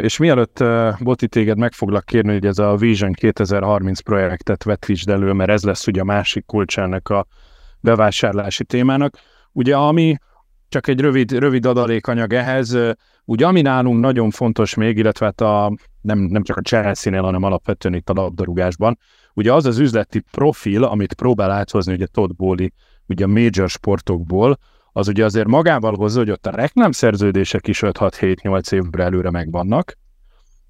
[0.04, 0.63] És mielőtt
[1.00, 5.63] Boti téged meg foglak kérni, hogy ez a Vision 2030 projektet vetítsd elő, mert ez
[5.63, 7.26] lesz ugye a másik kulcsának a
[7.80, 9.17] bevásárlási témának.
[9.52, 10.17] Ugye ami,
[10.70, 12.78] csak egy rövid, rövid adalékanyag ehhez,
[13.26, 17.44] ugye ami nálunk nagyon fontos még, illetve hát a, nem, nem csak a Chelsea-nél, hanem
[17.44, 18.98] alapvetően itt a labdarúgásban,
[19.34, 22.68] ugye az az üzleti profil, amit próbál áthozni ugye Todd Bowley,
[23.08, 24.58] ugye a major sportokból,
[24.92, 29.98] az ugye azért magával hozza, hogy ott a reklámszerződések is 5-6-7-8 évre előre megvannak,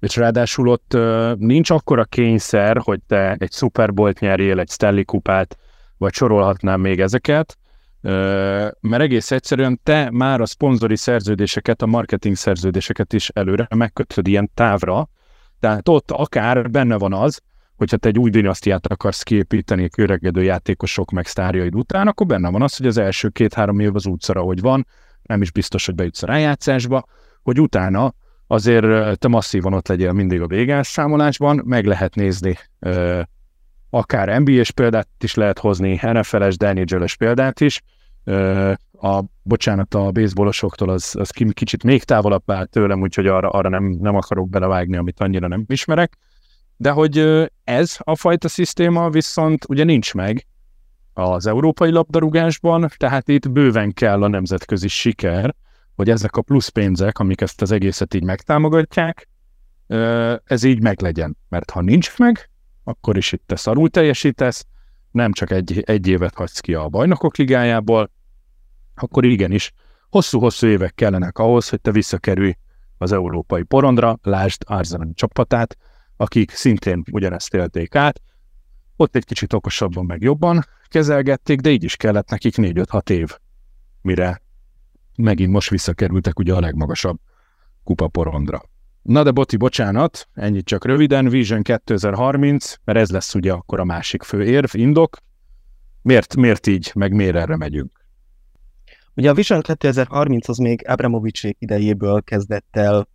[0.00, 0.96] és ráadásul ott
[1.38, 5.56] nincs akkora kényszer, hogy te egy Super nyerjél, egy Stanley kupát,
[5.98, 7.58] vagy sorolhatnám még ezeket,
[8.80, 14.50] mert egész egyszerűen te már a szponzori szerződéseket, a marketing szerződéseket is előre megkötöd ilyen
[14.54, 15.08] távra,
[15.60, 17.40] tehát ott akár benne van az,
[17.76, 22.62] hogyha te egy új dinasztiát akarsz kiépíteni köregedő játékosok meg sztárjaid után, akkor benne van
[22.62, 24.86] az, hogy az első két-három év az útszara, hogy van,
[25.22, 27.04] nem is biztos, hogy bejutsz a rájátszásba,
[27.42, 28.14] hogy utána
[28.46, 32.58] azért te masszívan ott legyél mindig a végelszámolásban, meg lehet nézni
[33.90, 37.82] akár NBA-s példát is lehet hozni, NFL-es, Daniel példát is,
[39.00, 43.84] a, bocsánat, a baseballosoktól az, az kicsit még távolabb állt tőlem, úgyhogy arra, arra nem,
[43.84, 46.18] nem akarok belevágni, amit annyira nem ismerek,
[46.76, 50.46] de hogy ez a fajta szisztéma viszont ugye nincs meg
[51.12, 55.54] az európai labdarúgásban, tehát itt bőven kell a nemzetközi siker,
[55.94, 59.28] hogy ezek a plusz pénzek, amik ezt az egészet így megtámogatják,
[60.44, 61.36] ez így meglegyen.
[61.48, 62.50] Mert ha nincs meg,
[62.88, 64.66] akkor is itt te szarul teljesítesz,
[65.10, 68.10] nem csak egy, egy évet hagysz ki a bajnokok ligájából,
[68.94, 69.72] akkor igenis
[70.10, 72.54] hosszú-hosszú évek kellenek ahhoz, hogy te visszakerülj
[72.98, 75.76] az európai porondra, lásd Arzenal csapatát,
[76.16, 78.20] akik szintén ugyanezt élték át.
[78.96, 83.38] Ott egy kicsit okosabban, meg jobban kezelgették, de így is kellett nekik 4-5-6 év,
[84.00, 84.42] mire
[85.16, 87.18] megint most visszakerültek ugye a legmagasabb
[87.84, 88.62] kupaporondra.
[89.08, 93.84] Na de Boti, bocsánat, ennyit csak röviden, Vision 2030, mert ez lesz ugye akkor a
[93.84, 95.16] másik fő érv, indok.
[96.02, 98.04] Miért, miért így, meg miért erre megyünk?
[99.14, 103.08] Ugye a Vision 2030 az még Abramovicsék idejéből kezdett el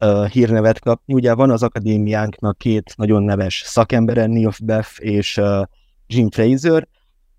[0.00, 1.14] uh, hírnevet kapni.
[1.14, 5.62] Ugye van az akadémiánknak két nagyon neves szakembere, Neil Beth és uh,
[6.06, 6.88] Jim Fraser,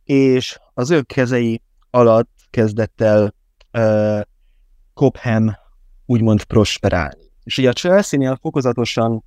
[0.04, 3.36] és az ő kezei alatt kezdett el
[3.74, 4.22] uh,
[4.94, 5.56] Cobham
[6.06, 7.31] úgymond prosperálni.
[7.44, 9.24] És ugye a Chelsea-nél fokozatosan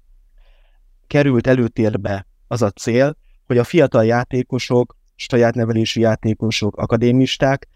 [1.07, 7.69] került előtérbe az a cél, hogy a fiatal játékosok, saját nevelési játékosok, akadémisták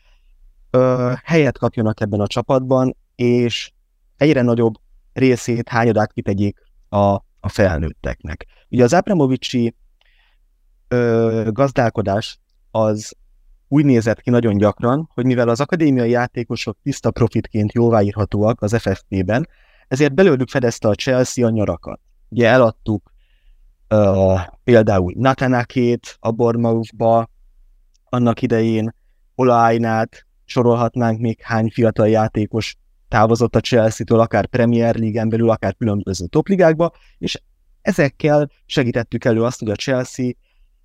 [0.71, 3.71] ö, helyet kapjanak ebben a csapatban, és
[4.17, 4.75] egyre nagyobb
[5.13, 6.99] részét, hányadát kitegyék a,
[7.41, 8.47] a felnőtteknek.
[8.69, 9.75] Ugye az Abramovicsi
[10.89, 12.39] ö, gazdálkodás
[12.71, 13.17] az
[13.69, 19.49] úgy nézett ki nagyon gyakran, hogy mivel az akadémiai játékosok tiszta profitként jóváírhatóak az FFP-ben,
[19.89, 22.01] ezért belőlük fedezte a Chelsea a nyarakat.
[22.29, 23.13] Ugye eladtuk
[23.89, 27.31] uh, például Natanakét a Bournemouthba,
[28.05, 28.95] annak idején
[29.35, 32.77] Olainát, sorolhatnánk még hány fiatal játékos
[33.09, 37.41] távozott a Chelsea-től, akár Premier League-en belül, akár különböző topligákba, és
[37.83, 40.31] ezekkel segítettük elő azt, hogy a Chelsea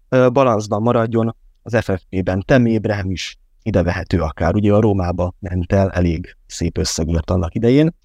[0.10, 2.44] balanszban maradjon az FFP-ben.
[2.46, 7.56] Tem Ébrahim is ide vehető akár, ugye a Rómába ment el, elég szép összegért annak
[7.56, 7.96] idején.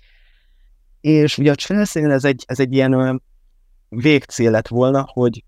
[1.01, 3.23] És ugye a chelsea ez egy, ez egy ilyen
[3.89, 5.45] végcél lett volna, hogy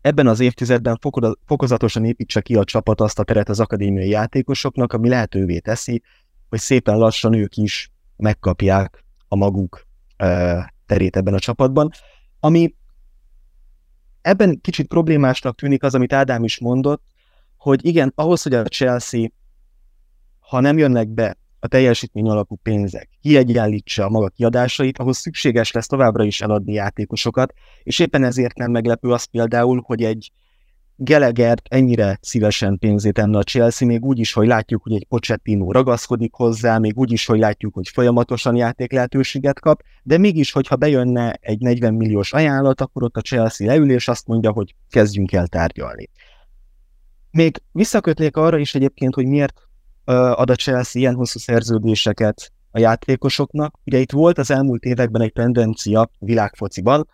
[0.00, 0.98] ebben az évtizedben
[1.44, 6.02] fokozatosan építse ki a csapat azt a teret az akadémiai játékosoknak, ami lehetővé teszi,
[6.48, 9.86] hogy szépen lassan ők is megkapják a maguk
[10.86, 11.90] terét ebben a csapatban.
[12.40, 12.74] Ami
[14.20, 17.02] ebben kicsit problémásnak tűnik az, amit Ádám is mondott,
[17.56, 19.28] hogy igen, ahhoz, hogy a Chelsea,
[20.38, 25.86] ha nem jönnek be a teljesítmény alapú pénzek, kiegyenlítse a maga kiadásait, ahhoz szükséges lesz
[25.86, 30.30] továbbra is eladni játékosokat, és éppen ezért nem meglepő az például, hogy egy
[31.00, 35.72] Gelegert ennyire szívesen pénzét tenne a Chelsea, még úgy is, hogy látjuk, hogy egy Pochettino
[35.72, 40.76] ragaszkodik hozzá, még úgy is, hogy látjuk, hogy folyamatosan játék lehetőséget kap, de mégis, hogyha
[40.76, 45.46] bejönne egy 40 milliós ajánlat, akkor ott a Chelsea leül, azt mondja, hogy kezdjünk el
[45.46, 46.08] tárgyalni.
[47.30, 49.67] Még visszakötnék arra is egyébként, hogy miért
[50.14, 53.74] ad a Chelsea ilyen hosszú szerződéseket a játékosoknak.
[53.84, 57.08] Ugye itt volt az elmúlt években egy tendencia világfociban,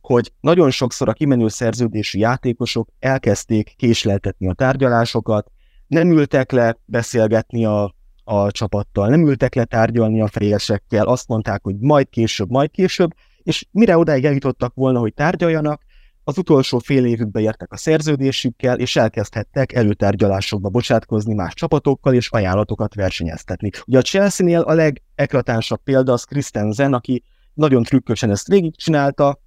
[0.00, 5.50] hogy nagyon sokszor a kimenő szerződésű játékosok elkezdték késleltetni a tárgyalásokat,
[5.86, 11.62] nem ültek le beszélgetni a, a csapattal, nem ültek le tárgyalni a frésekkel, azt mondták,
[11.62, 13.10] hogy majd később, majd később,
[13.42, 15.82] és mire odáig eljutottak volna, hogy tárgyaljanak,
[16.24, 22.94] az utolsó fél évükbe értek a szerződésükkel, és elkezdhettek előtárgyalásokba bocsátkozni más csapatokkal, és ajánlatokat
[22.94, 23.70] versenyeztetni.
[23.86, 27.22] Ugye a Chelsea-nél a legeklatánsabb példa az Christensen, aki
[27.54, 29.40] nagyon trükkösen ezt végigcsinálta.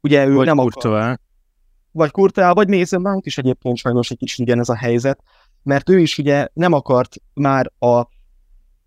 [0.00, 1.20] Ugye ő vagy nem akar...
[1.94, 5.22] Vagy Kurtál, vagy Mason Mount is egyébként sajnos egy kicsit ugyanez a helyzet,
[5.62, 8.08] mert ő is ugye nem akart már a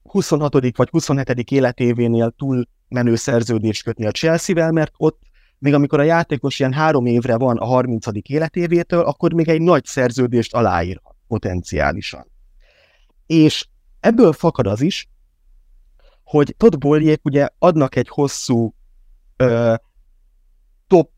[0.04, 0.54] 26.
[0.76, 1.52] vagy 27.
[1.52, 5.20] életévénél túl menő szerződést kötni a Chelsea-vel, mert ott
[5.60, 8.06] még amikor a játékos ilyen három évre van a 30.
[8.22, 12.32] életévétől, akkor még egy nagy szerződést aláírhat potenciálisan.
[13.26, 13.68] És
[14.00, 15.10] ebből fakad az is,
[16.24, 18.76] hogy Todd Boljék ugye adnak egy hosszú
[19.38, 19.76] ö,
[20.88, 21.10] top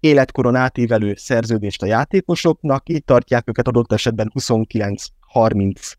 [0.00, 5.92] életkoron átívelő szerződést a játékosoknak, így tartják őket adott esetben 29-30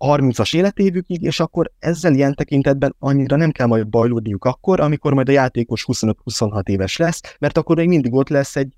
[0.00, 5.28] 30-as életévükig, és akkor ezzel ilyen tekintetben annyira nem kell majd bajlódniuk akkor, amikor majd
[5.28, 8.74] a játékos 25-26 éves lesz, mert akkor még mindig ott lesz egy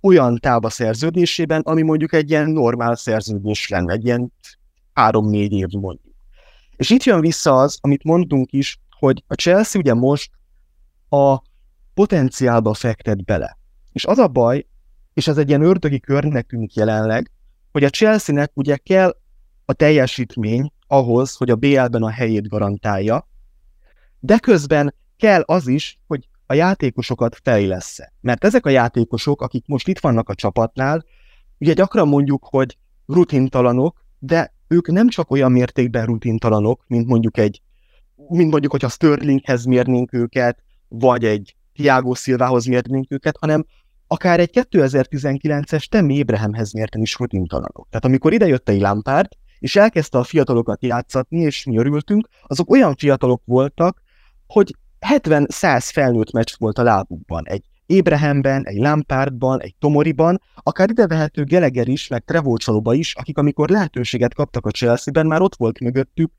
[0.00, 4.32] olyan táv szerződésében, ami mondjuk egy ilyen normál szerződés lenne, egy ilyen
[4.94, 6.14] 3-4 év mondjuk.
[6.76, 10.30] És itt jön vissza az, amit mondtunk is, hogy a Chelsea ugye most
[11.08, 11.42] a
[11.94, 13.58] potenciálba fektet bele.
[13.92, 14.66] És az a baj,
[15.14, 17.30] és ez egy ilyen ördögi körnek tűnik jelenleg,
[17.72, 19.16] hogy a Chelsea-nek ugye kell
[19.70, 23.28] a teljesítmény ahhoz, hogy a BL-ben a helyét garantálja,
[24.20, 29.88] de közben kell az is, hogy a játékosokat fejlesz Mert ezek a játékosok, akik most
[29.88, 31.04] itt vannak a csapatnál,
[31.58, 37.62] ugye gyakran mondjuk, hogy rutintalanok, de ők nem csak olyan mértékben rutintalanok, mint mondjuk egy,
[38.28, 43.66] mint mondjuk, hogyha Sterlinghez mérnénk őket, vagy egy Thiago Silvához mérnénk őket, hanem
[44.06, 47.86] akár egy 2019-es Temi Abrahamhez mérten is rutintalanok.
[47.90, 49.28] Tehát amikor idejött egy Lampard,
[49.60, 54.02] és elkezdte a fiatalokat játszatni, és mi örültünk, azok olyan fiatalok voltak,
[54.46, 57.46] hogy 70-100 felnőtt meccs volt a lábukban.
[57.46, 63.38] Egy Ébrehemben, egy Lampardban, egy Tomoriban, akár ide vehető Geleger is, meg Trevolcsalóba is, akik
[63.38, 66.32] amikor lehetőséget kaptak a Chelsea-ben, már ott volt mögöttük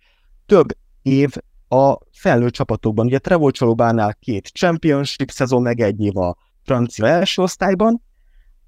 [0.46, 0.68] több
[1.02, 1.34] év
[1.68, 3.06] a felnőtt csapatokban.
[3.06, 8.02] Ugye Trevolcsalóbánál két championship szezon, meg egy év a francia első osztályban,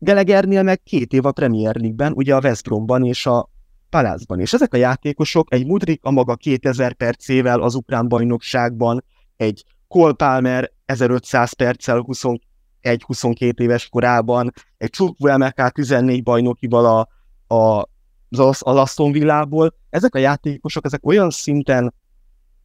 [0.03, 3.49] Gelegernél meg két év a Premier League-ben, ugye a West Bromban és a
[3.93, 4.39] Palászban.
[4.39, 9.03] És ezek a játékosok, egy Mudrik a maga 2000 percével az ukrán bajnokságban,
[9.35, 12.05] egy Cole Palmer 1500 perccel
[12.81, 17.07] 21-22 éves korában, egy Chukwuemeka 14 bajnokival a,
[17.55, 17.89] a,
[18.29, 19.75] az, az Aston Villából.
[19.89, 21.93] Ezek a játékosok, ezek olyan szinten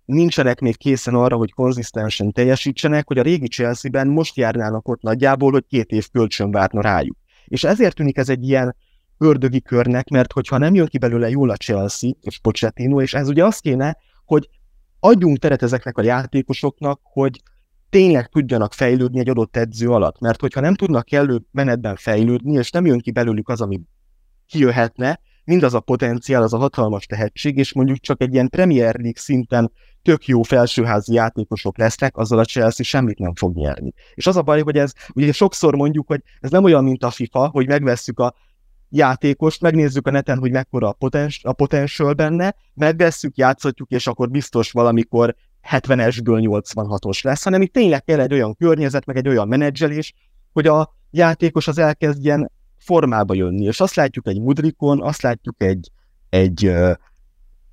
[0.05, 5.53] nincsenek még készen arra, hogy konzisztensen teljesítsenek, hogy a régi Chelsea-ben most járnának ott nagyjából,
[5.53, 7.17] hogy két év kölcsön várna rájuk.
[7.45, 8.77] És ezért tűnik ez egy ilyen
[9.19, 13.29] ördögi körnek, mert hogyha nem jön ki belőle jól a Chelsea és Pochettino, és ez
[13.29, 14.49] ugye azt kéne, hogy
[15.01, 17.43] adjunk teret ezeknek a játékosoknak, hogy
[17.91, 20.21] tényleg tudjanak fejlődni egy adott edző alatt.
[20.21, 23.81] Mert hogyha nem tudnak kellő menetben fejlődni, és nem jön ki belőlük az, ami
[24.47, 29.21] kijöhetne, mindaz a potenciál, az a hatalmas tehetség, és mondjuk csak egy ilyen Premier League
[29.21, 33.93] szinten tök jó felsőházi játékosok lesznek, azzal a Chelsea semmit nem fog nyerni.
[34.15, 37.11] És az a baj, hogy ez, ugye sokszor mondjuk, hogy ez nem olyan, mint a
[37.11, 38.35] FIFA, hogy megvesszük a
[38.91, 44.31] játékost, megnézzük a neten, hogy mekkora a, potens, a potential benne, megvesszük, játszhatjuk, és akkor
[44.31, 45.35] biztos valamikor
[45.71, 50.15] 70-esből 86-os lesz, hanem itt tényleg kell egy olyan környezet, meg egy olyan menedzselés,
[50.53, 53.65] hogy a játékos az elkezdjen formába jönni.
[53.65, 55.91] És azt látjuk egy Mudrikon, azt látjuk egy,
[56.29, 56.93] egy uh,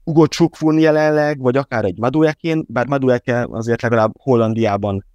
[0.04, 5.06] Ugo Csukfun jelenleg, vagy akár egy Maduekén, bár Madueke azért legalább Hollandiában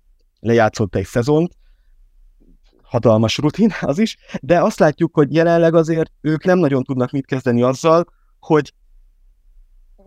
[0.41, 1.53] lejátszott egy szezont,
[2.91, 7.27] hatalmas rutin az is, de azt látjuk, hogy jelenleg azért ők nem nagyon tudnak mit
[7.27, 8.07] kezdeni azzal,
[8.41, 8.73] hogy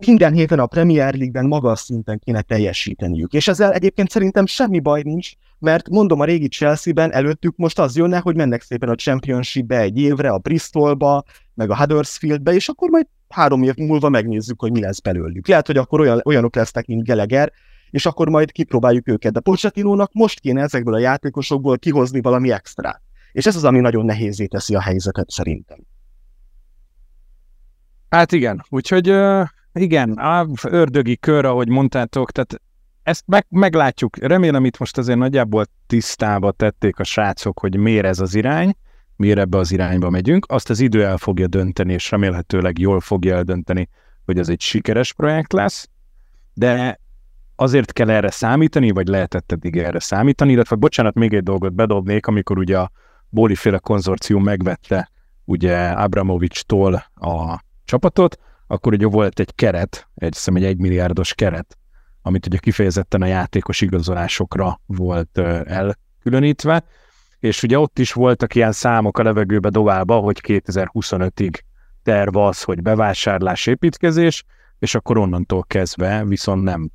[0.06, 3.32] minden héten a Premier League-ben magas szinten kéne teljesíteniük.
[3.32, 7.96] És ezzel egyébként szerintem semmi baj nincs, mert mondom a régi Chelsea-ben előttük most az
[7.96, 12.90] jönne, hogy mennek szépen a Championship-be egy évre, a Bristolba, meg a Huddersfield-be, és akkor
[12.90, 15.48] majd három év múlva megnézzük, hogy mi lesz belőlük.
[15.48, 17.52] Lehet, hogy akkor olyan, olyanok lesznek, mint Geleger,
[17.94, 19.32] és akkor majd kipróbáljuk őket.
[19.32, 23.00] De Pochettinónak most kéne ezekből a játékosokból kihozni valami extra.
[23.32, 25.78] És ez az, ami nagyon nehézé teszi a helyzetet szerintem.
[28.08, 29.14] Hát igen, úgyhogy
[29.72, 32.60] igen, á, ördögi kör, ahogy mondtátok, tehát
[33.02, 34.16] ezt meg, meglátjuk.
[34.16, 38.74] Remélem itt most azért nagyjából tisztába tették a srácok, hogy miért ez az irány,
[39.16, 40.46] miért ebbe az irányba megyünk.
[40.48, 43.88] Azt az idő el fogja dönteni, és remélhetőleg jól fogja eldönteni,
[44.24, 45.88] hogy ez egy sikeres projekt lesz,
[46.54, 47.02] de
[47.56, 52.26] azért kell erre számítani, vagy lehetett eddig erre számítani, illetve bocsánat, még egy dolgot bedobnék,
[52.26, 52.90] amikor ugye a
[53.28, 55.10] Bóliféle konzorcium megvette
[55.44, 61.78] ugye Abramovics-tól a csapatot, akkor ugye volt egy keret, egy, hiszem egy egymilliárdos keret,
[62.22, 66.84] amit ugye kifejezetten a játékos igazolásokra volt elkülönítve,
[67.38, 71.58] és ugye ott is voltak ilyen számok a levegőbe dobálva, hogy 2025-ig
[72.02, 74.44] terv az, hogy bevásárlás, építkezés,
[74.78, 76.90] és akkor onnantól kezdve viszont nem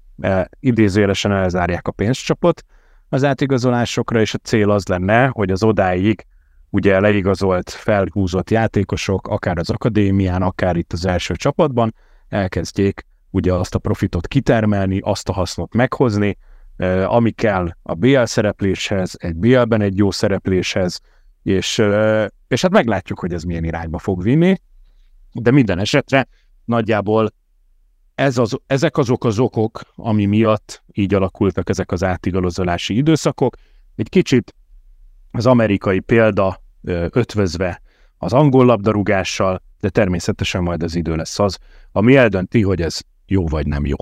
[0.60, 2.64] idézőjelesen elzárják a pénzcsapot.
[3.10, 6.26] Az átigazolásokra, és a cél az lenne, hogy az odáig
[6.70, 11.96] ugye leigazolt, felhúzott játékosok, akár az akadémián, akár itt az első csapatban,
[12.28, 16.38] elkezdjék ugye azt a profitot kitermelni, azt a hasznot meghozni,
[17.06, 21.00] ami kell a BL szerepléshez, egy BL-ben egy jó szerepléshez,
[21.44, 21.84] és,
[22.48, 24.56] és hát meglátjuk, hogy ez milyen irányba fog vinni,
[25.32, 26.28] de minden esetre
[26.66, 27.34] nagyjából
[28.20, 33.56] ez az, ezek azok az okok, ami miatt így alakultak ezek az átigalozolási időszakok.
[33.96, 34.56] Egy kicsit
[35.32, 36.62] az amerikai példa
[37.10, 37.82] ötvözve
[38.18, 41.58] az angol labdarúgással, de természetesen majd az idő lesz az,
[41.92, 43.98] ami eldönti, hogy ez jó vagy nem jó.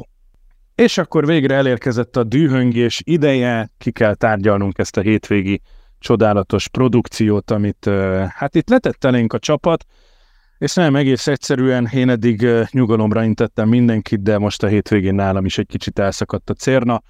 [0.76, 5.62] És akkor végre elérkezett a dühöngés ideje, ki kell tárgyalnunk ezt a hétvégi
[6.00, 7.90] csodálatos produkciót, amit
[8.28, 9.86] hát itt letett elénk a csapat,
[10.58, 15.58] és nem egész egyszerűen, én eddig nyugalomra intettem mindenkit, de most a hétvégén nálam is
[15.58, 17.02] egy kicsit elszakadt a cérna.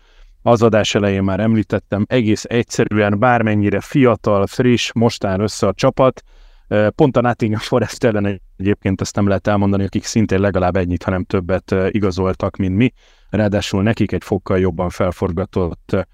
[0.42, 6.22] Az adás elején már említettem, egész egyszerűen bármennyire fiatal, friss, most áll össze a csapat.
[6.96, 11.24] Pont a Nottingham Forest ellen egyébként ezt nem lehet elmondani, akik szintén legalább ennyit, hanem
[11.24, 12.94] többet igazoltak, mint mi.
[13.30, 16.08] Ráadásul nekik egy fokkal jobban felforgatott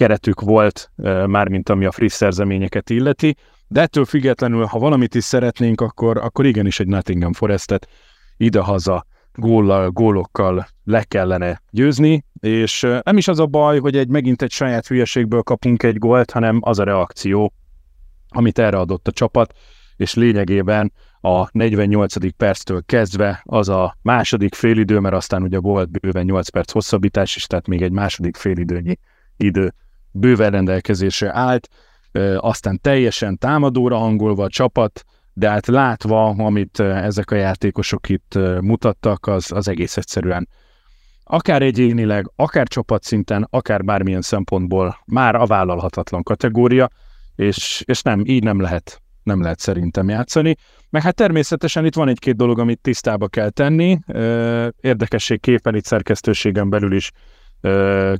[0.00, 0.90] keretük volt,
[1.26, 3.36] mármint ami a friss szerzeményeket illeti.
[3.68, 7.88] De ettől függetlenül, ha valamit is szeretnénk, akkor, akkor igenis egy Nottingham Forestet
[8.36, 14.42] idehaza góllal, gólokkal le kellene győzni, és nem is az a baj, hogy egy megint
[14.42, 17.52] egy saját hülyeségből kapunk egy gólt, hanem az a reakció,
[18.28, 19.54] amit erre adott a csapat,
[19.96, 22.36] és lényegében a 48.
[22.36, 27.46] perctől kezdve az a második félidő, mert aztán ugye volt bőven 8 perc hosszabbítás is,
[27.46, 28.98] tehát még egy második félidőnyi
[29.36, 29.74] idő
[30.12, 31.68] bőven rendelkezésre állt,
[32.36, 39.26] aztán teljesen támadóra hangolva a csapat, de hát látva, amit ezek a játékosok itt mutattak,
[39.26, 40.48] az, az egész egyszerűen
[41.24, 46.90] akár egyénileg, akár csapatszinten, akár bármilyen szempontból már a vállalhatatlan kategória,
[47.36, 50.56] és, és nem, így nem lehet, nem lehet szerintem játszani.
[50.90, 53.98] Meg hát természetesen itt van egy-két dolog, amit tisztába kell tenni.
[54.80, 57.10] Érdekesség képen itt szerkesztőségen belül is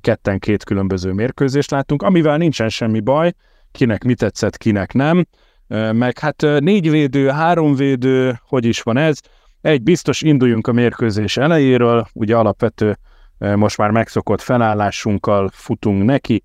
[0.00, 3.32] ketten két különböző mérkőzést láttunk, amivel nincsen semmi baj,
[3.72, 5.26] kinek mi tetszett, kinek nem.
[5.92, 9.18] Meg hát négy védő, három védő, hogy is van ez?
[9.60, 12.98] Egy, biztos induljunk a mérkőzés elejéről, ugye alapvető
[13.38, 16.42] most már megszokott felállásunkkal futunk neki,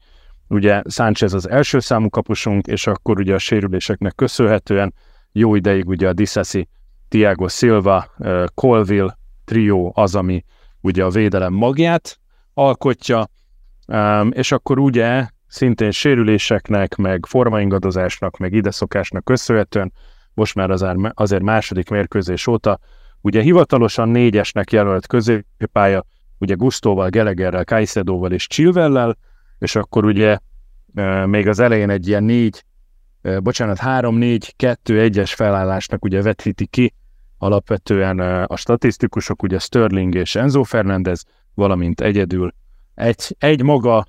[0.48, 4.94] ugye Sánchez az első számú kapusunk, és akkor ugye a sérüléseknek köszönhetően
[5.32, 6.68] jó ideig ugye a Dissasi,
[7.08, 8.16] Tiago Silva,
[8.54, 10.44] Colville trió az, ami
[10.82, 12.20] ugye a védelem magját
[12.58, 13.30] alkotja,
[14.30, 19.94] és akkor ugye szintén sérüléseknek, meg formaingadozásnak, meg ideszokásnak köszönhetően,
[20.34, 20.70] most már
[21.14, 22.80] azért második mérkőzés óta,
[23.22, 26.06] ugye hivatalosan négyesnek jelölt középpálya,
[26.38, 29.18] ugye Gustóval, Gelegerrel, Kajszedóval és Chilvellel,
[29.60, 30.38] és akkor ugye
[31.26, 32.64] még az elején egy ilyen négy,
[33.40, 36.94] bocsánat, három, négy, kettő, egyes felállásnak ugye vetíti ki
[37.38, 41.24] alapvetően a statisztikusok, ugye Sterling és Enzo Fernandez,
[41.56, 42.54] valamint egyedül.
[42.96, 44.06] Egy, egy maga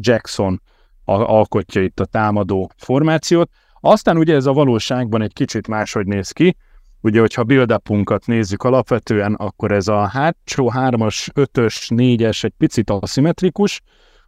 [0.00, 0.62] Jackson
[1.04, 3.50] alkotja itt a támadó formációt.
[3.80, 6.56] Aztán ugye ez a valóságban egy kicsit máshogy néz ki,
[7.00, 7.80] ugye, hogyha build
[8.24, 13.80] nézzük alapvetően, akkor ez a hátsó 3-as, 5-ös, 4-es egy picit aszimmetrikus,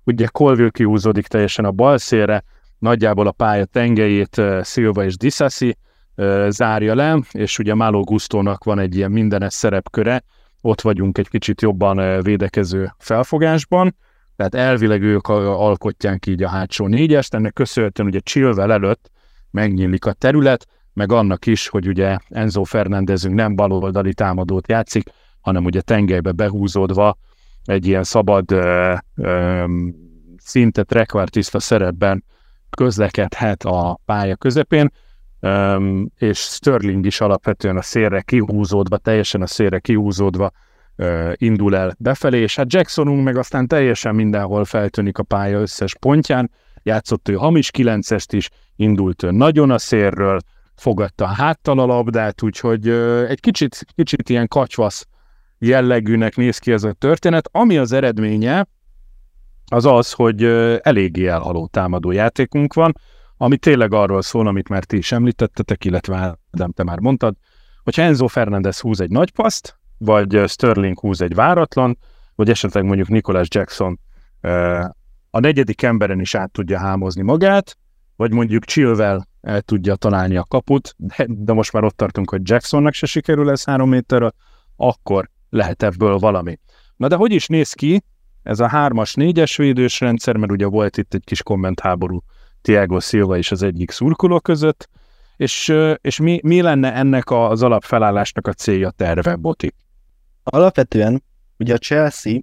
[0.05, 2.43] ugye Colville kihúzódik teljesen a bal szélre,
[2.79, 5.77] nagyjából a pálya tengelyét Silva és Disasi
[6.49, 10.23] zárja le, és ugye Malo Gustónak van egy ilyen mindenes szerepköre,
[10.61, 13.97] ott vagyunk egy kicsit jobban védekező felfogásban,
[14.37, 19.11] tehát elvileg ők alkotják így a hátsó négyest, ennek köszönhetően ugye Chilwell előtt
[19.51, 25.65] megnyílik a terület, meg annak is, hogy ugye Enzo Fernandezünk nem baloldali támadót játszik, hanem
[25.65, 27.17] ugye tengelybe behúzódva
[27.65, 29.65] egy ilyen szabad ö, ö,
[30.37, 32.25] szinte trekvártiszta szerepben
[32.71, 34.91] közlekedhet a pálya közepén,
[35.41, 40.51] ö, és Sterling is alapvetően a szélre kihúzódva, teljesen a szélre kihúzódva
[41.35, 46.51] indul el befelé, és hát Jacksonunk meg aztán teljesen mindenhol feltűnik a pálya összes pontján,
[46.83, 50.39] játszott ő hamis kilencest is, indult ő nagyon a szérről,
[50.77, 52.89] fogadta háttal a labdát, úgyhogy
[53.29, 55.07] egy kicsit, kicsit ilyen kacsvasz
[55.59, 58.67] jellegűnek néz ki ez a történet, ami az eredménye,
[59.71, 60.45] az az, hogy
[60.83, 62.95] eléggé elhaló támadó játékunk van,
[63.43, 67.35] ami tényleg arról szól, amit már ti is említettetek, illetve Ádám, te már mondtad,
[67.83, 71.99] hogyha Enzo Fernández húz egy nagy paszt, vagy Sterling húz egy váratlan,
[72.35, 74.01] vagy esetleg mondjuk Nicholas Jackson
[75.31, 77.77] a negyedik emberen is át tudja hámozni magát,
[78.17, 82.41] vagy mondjuk Chilwell el tudja találni a kaput, de, de most már ott tartunk, hogy
[82.45, 84.33] Jacksonnak se sikerül ez három méterre,
[84.77, 86.59] akkor lehet ebből valami.
[86.97, 88.03] Na de hogy is néz ki
[88.43, 92.23] ez a hármas, négyes védős rendszer, mert ugye volt itt egy kis kommentháború
[92.63, 94.89] Tiago Silva és az egyik szurkoló között,
[95.37, 99.75] és, és mi, mi lenne ennek az alapfelállásnak a célja terve, Boti?
[100.43, 101.23] Alapvetően
[101.59, 102.39] ugye a Chelsea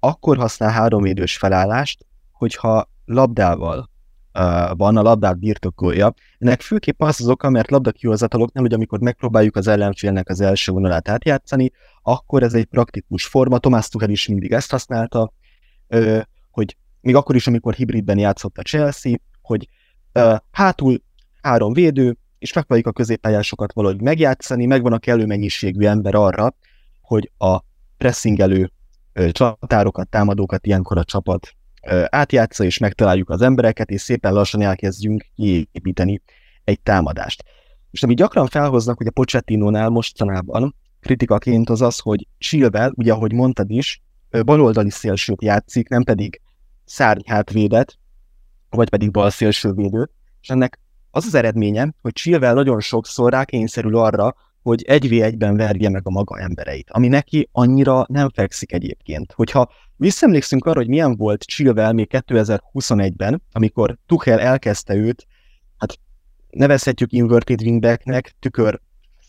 [0.00, 3.90] akkor használ három védős felállást, hogyha labdával
[4.38, 6.14] uh, van, a labdát birtokolja.
[6.38, 11.08] Ennek főképp az az oka, mert labdakihozataloknál, hogy amikor megpróbáljuk az ellenfélnek az első vonalát
[11.08, 11.70] átjátszani,
[12.02, 13.58] akkor ez egy praktikus forma.
[13.58, 15.32] Tomás Tuchel is mindig ezt használta,
[15.88, 16.20] uh,
[16.50, 19.68] hogy még akkor is, amikor hibridben játszott a Chelsea, hogy
[20.14, 21.02] uh, hátul
[21.42, 26.54] három védő, és megpróbáljuk a középpályásokat valahogy megjátszani, megvan a kellő mennyiségű ember arra,
[27.00, 27.58] hogy a
[27.96, 28.72] pressingelő
[29.30, 31.54] csatárokat, támadókat ilyenkor a csapat
[32.06, 36.22] átjátsza, és megtaláljuk az embereket, és szépen lassan elkezdjünk kiépíteni
[36.64, 37.44] egy támadást.
[37.90, 43.32] És ami gyakran felhoznak, hogy a Pochettino-nál mostanában kritikaként az az, hogy Chilwell, ugye ahogy
[43.32, 44.02] mondtad is,
[44.44, 46.40] baloldali szélsőt játszik, nem pedig
[46.84, 47.98] szárnyhátvédet,
[48.76, 50.10] vagy pedig bal szélsővédőt,
[50.40, 55.56] és ennek az az eredménye, hogy Chilwell nagyon sokszor rákényszerül arra, hogy egy v egyben
[55.56, 59.32] verje meg a maga embereit, ami neki annyira nem fekszik egyébként.
[59.32, 65.26] Hogyha visszaemlékszünk arra, hogy milyen volt Chilwell még 2021-ben, amikor Tuchel elkezdte őt,
[65.78, 65.98] hát
[66.50, 68.80] nevezhetjük inverted wingbacknek, tükör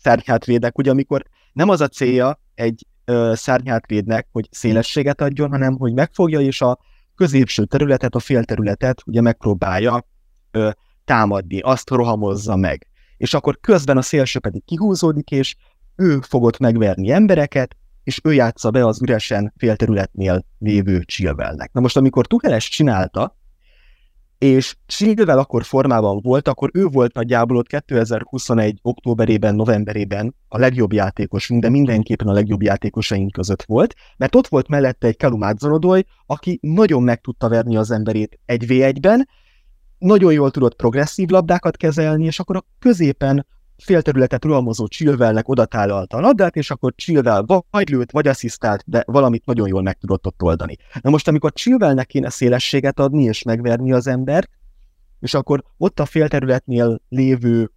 [0.02, 5.92] szárnyhátvédek, ugye amikor nem az a célja egy ö, szárnyhátvédnek, hogy szélességet adjon, hanem hogy
[5.92, 6.78] megfogja és a
[7.16, 10.06] középső területet, a félterületet ugye megpróbálja
[10.50, 10.70] ö,
[11.04, 15.54] támadni, azt rohamozza meg és akkor közben a szélső pedig kihúzódik, és
[15.96, 21.72] ő fogott megverni embereket, és ő játsza be az üresen félterületnél lévő Chilwellnek.
[21.72, 23.36] Na most, amikor Tuchel ezt csinálta,
[24.44, 28.78] és Chilwell akkor formában volt, akkor ő volt nagyjából ott 2021.
[28.82, 34.68] októberében, novemberében a legjobb játékosunk, de mindenképpen a legjobb játékosaink között volt, mert ott volt
[34.68, 35.58] mellette egy Kalumát
[36.26, 39.28] aki nagyon meg tudta verni az emberét egy v 1-ben,
[39.98, 43.46] nagyon jól tudott progresszív labdákat kezelni, és akkor a középen
[43.76, 49.02] félterületet rohamozó Chilwellnek oda tálalta a labdát, és akkor Chilwell vagy lőtt, vagy asszisztált, de
[49.06, 50.76] valamit nagyon jól meg tudott ott oldani.
[51.00, 54.50] Na most, amikor Chilwellnek kéne szélességet adni és megverni az embert,
[55.20, 57.70] és akkor ott a félterületnél lévő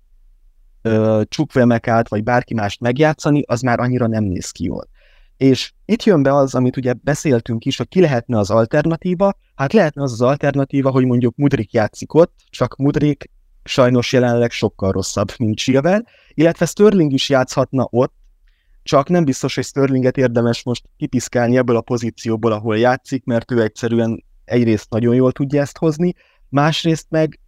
[1.23, 4.87] csukvemekát, vagy bárki mást megjátszani, az már annyira nem néz ki jól.
[5.37, 9.33] És itt jön be az, amit ugye beszéltünk is, hogy ki lehetne az alternatíva.
[9.55, 13.29] Hát lehetne az az alternatíva, hogy mondjuk Mudrik játszik ott, csak Mudrik
[13.67, 16.03] sajnos jelenleg sokkal rosszabb, mint Chilwell,
[16.33, 18.13] illetve Sterling is játszhatna ott,
[18.83, 23.61] csak nem biztos, hogy Sterlinget érdemes most kipiszkálni ebből a pozícióból, ahol játszik, mert ő
[23.61, 26.13] egyszerűen egyrészt nagyon jól tudja ezt hozni,
[26.49, 27.39] másrészt meg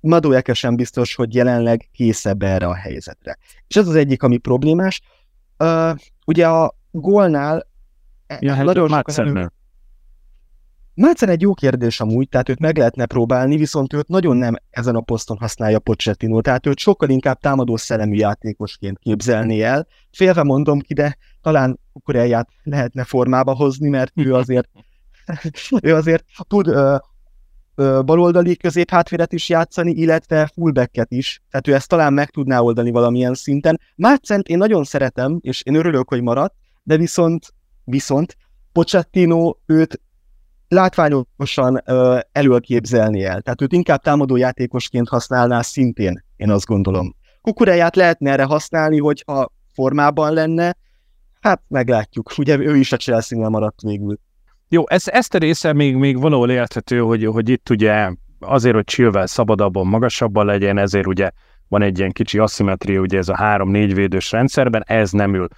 [0.00, 3.38] Madueke sem biztos, hogy jelenleg készebb erre a helyzetre.
[3.68, 5.00] És ez az egyik, ami problémás.
[5.58, 5.96] Uh,
[6.26, 7.66] ugye a gólnál
[8.40, 9.52] ja, hát nagyon sokan
[10.96, 14.96] Mácen egy jó kérdés amúgy, tehát őt meg lehetne próbálni, viszont őt nagyon nem ezen
[14.96, 19.86] a poszton használja Pochettino, tehát őt sokkal inkább támadó szellemű játékosként képzelni el.
[20.12, 24.68] Félve mondom ki, de talán Kukurelját lehetne formába hozni, mert ő azért,
[25.82, 26.96] ő azért tud ö,
[27.74, 32.90] ö, baloldali középhátvédet is játszani, illetve fullbacket is, tehát ő ezt talán meg tudná oldani
[32.90, 33.80] valamilyen szinten.
[33.96, 38.36] Mácent én nagyon szeretem, és én örülök, hogy maradt, de viszont, viszont
[38.72, 40.00] Pochettino őt
[40.68, 43.40] látványosan ö, előképzelni el.
[43.40, 47.14] Tehát őt inkább támadó játékosként használná szintén, én azt gondolom.
[47.40, 50.76] Kukureját lehetne erre használni, hogyha formában lenne,
[51.40, 52.32] hát meglátjuk.
[52.38, 54.18] Ugye ő is a chelsea maradt végül.
[54.68, 58.10] Jó, ez, ezt a része még, még valahol érthető, hogy, hogy itt ugye
[58.40, 61.30] azért, hogy Chilwell szabadabban, magasabban legyen, ezért ugye
[61.68, 65.48] van egy ilyen kicsi aszimetria, ugye ez a három-négy védős rendszerben, ez nem ül.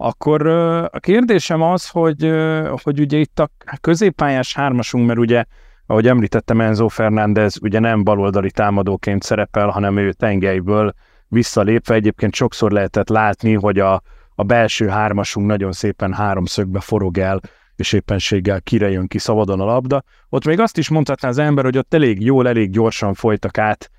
[0.00, 0.46] Akkor
[0.92, 2.32] a kérdésem az, hogy,
[2.82, 5.44] hogy ugye itt a középpályás hármasunk, mert ugye,
[5.86, 10.94] ahogy említettem, Enzo Fernández ugye nem baloldali támadóként szerepel, hanem ő tengelyből
[11.28, 11.94] visszalépve.
[11.94, 14.02] Egyébként sokszor lehetett látni, hogy a,
[14.34, 17.40] a belső hármasunk nagyon szépen háromszögbe forog el,
[17.76, 20.02] és éppenséggel kire jön ki szabadon a labda.
[20.28, 23.90] Ott még azt is mondhatná az ember, hogy ott elég jól, elég gyorsan folytak át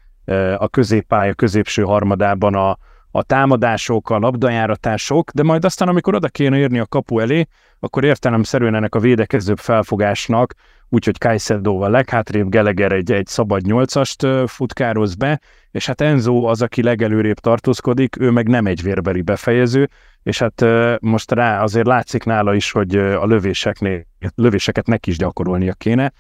[0.58, 2.78] a középpálya középső harmadában a,
[3.12, 7.48] a támadások, a labdajáratások, de majd aztán, amikor oda kéne érni a kapu elé,
[7.80, 10.54] akkor értelemszerűen ennek a védekezőbb felfogásnak,
[10.90, 15.40] úgyhogy Kajszedóval leghátrébb Geleger egy, egy szabad nyolcast futkároz be,
[15.72, 19.90] és hát Enzo az, aki legelőrébb tartózkodik, ő meg nem egy vérbeli befejező,
[20.24, 20.66] és hát
[21.00, 24.06] most rá azért látszik nála is, hogy a lövéseknél,
[24.36, 26.12] lövéseket neki is gyakorolnia kéne,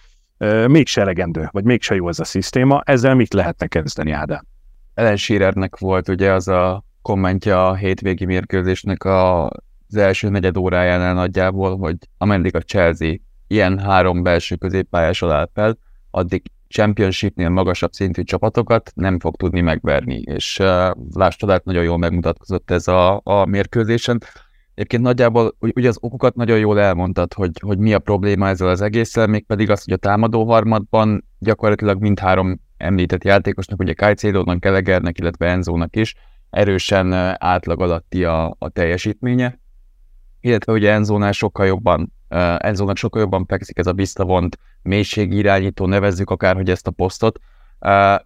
[0.67, 4.43] mégse elegendő, vagy mégse jó ez a szisztéma, ezzel mit lehetne kezdeni, Ádám?
[4.99, 11.13] Ellen Shearernek volt ugye az a kommentje a hétvégi mérkőzésnek a, az első negyed órájánál
[11.13, 13.15] nagyjából, hogy ameddig a Chelsea
[13.47, 15.77] ilyen három belső középpályás alá fel,
[16.11, 22.71] addig championshipnél magasabb szintű csapatokat nem fog tudni megverni, és uh, lásd nagyon jól megmutatkozott
[22.71, 24.21] ez a, a mérkőzésen.
[24.73, 28.81] Egyébként nagyjából ugye az okokat nagyon jól elmondtad, hogy, hogy mi a probléma ezzel az
[28.81, 35.47] egésszel, mégpedig az, hogy a támadó harmadban gyakorlatilag mindhárom említett játékosnak, ugye Kajcédónak, Gelegernek, illetve
[35.47, 36.15] Enzónak is
[36.49, 39.59] erősen átlag alatti a, a teljesítménye,
[40.39, 46.29] illetve ugye Enzónál sokkal jobban, uh, Enzónak sokkal jobban fekszik ez a visszavont mélységirányító, nevezzük
[46.29, 47.39] akárhogy ezt a posztot,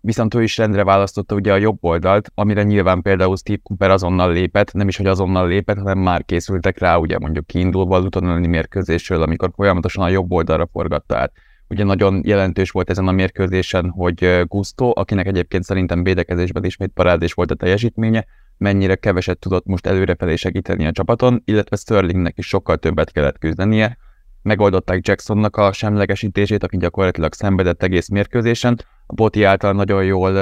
[0.01, 4.31] viszont ő is rendre választotta ugye a jobb oldalt, amire nyilván például Steve Cooper azonnal
[4.31, 8.47] lépett, nem is, hogy azonnal lépett, hanem már készültek rá, ugye mondjuk kiindulva az utáni
[8.47, 11.31] mérkőzésről, amikor folyamatosan a jobb oldalra forgatta át.
[11.73, 17.33] Ugye nagyon jelentős volt ezen a mérkőzésen, hogy Gusto, akinek egyébként szerintem védekezésben ismét parádés
[17.33, 18.25] volt a teljesítménye,
[18.57, 23.97] mennyire keveset tudott most előrefelé segíteni a csapaton, illetve Sterlingnek is sokkal többet kellett küzdenie.
[24.41, 30.33] Megoldották Jacksonnak a semlegesítését, aki gyakorlatilag szenvedett egész mérkőzésen, a Boti által nagyon jól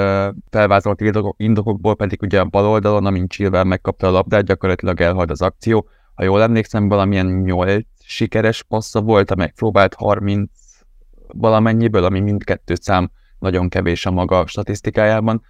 [0.50, 1.00] felvázolt
[1.36, 5.88] indokokból pedig ugye a bal oldalon, amint Chilwell megkapta a labdát, gyakorlatilag elhalt az akció.
[6.14, 10.50] Ha jól emlékszem, valamilyen 8 sikeres passza volt, amely próbált 30
[11.34, 15.42] valamennyiből, ami mindkettő szám nagyon kevés a maga statisztikájában.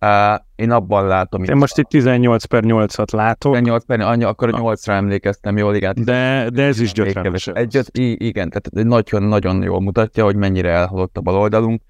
[0.00, 1.44] Uh, én abban látom...
[1.44, 3.52] Én most itt 18 per 8-at látok.
[3.52, 5.94] 18 per anya, akkor a 8-ra emlékeztem, jól igen.
[6.04, 7.46] De, de ez is gyötrelmes.
[7.46, 11.82] Egy, igen, tehát nagyon-nagyon jól mutatja, hogy mennyire elhalott a bal oldalunk.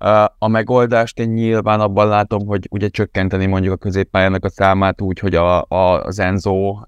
[0.00, 5.00] Uh, a megoldást én nyilván abban látom, hogy ugye csökkenteni mondjuk a középpályának a számát
[5.00, 6.78] úgy, hogy a, a, az Enzo, uh,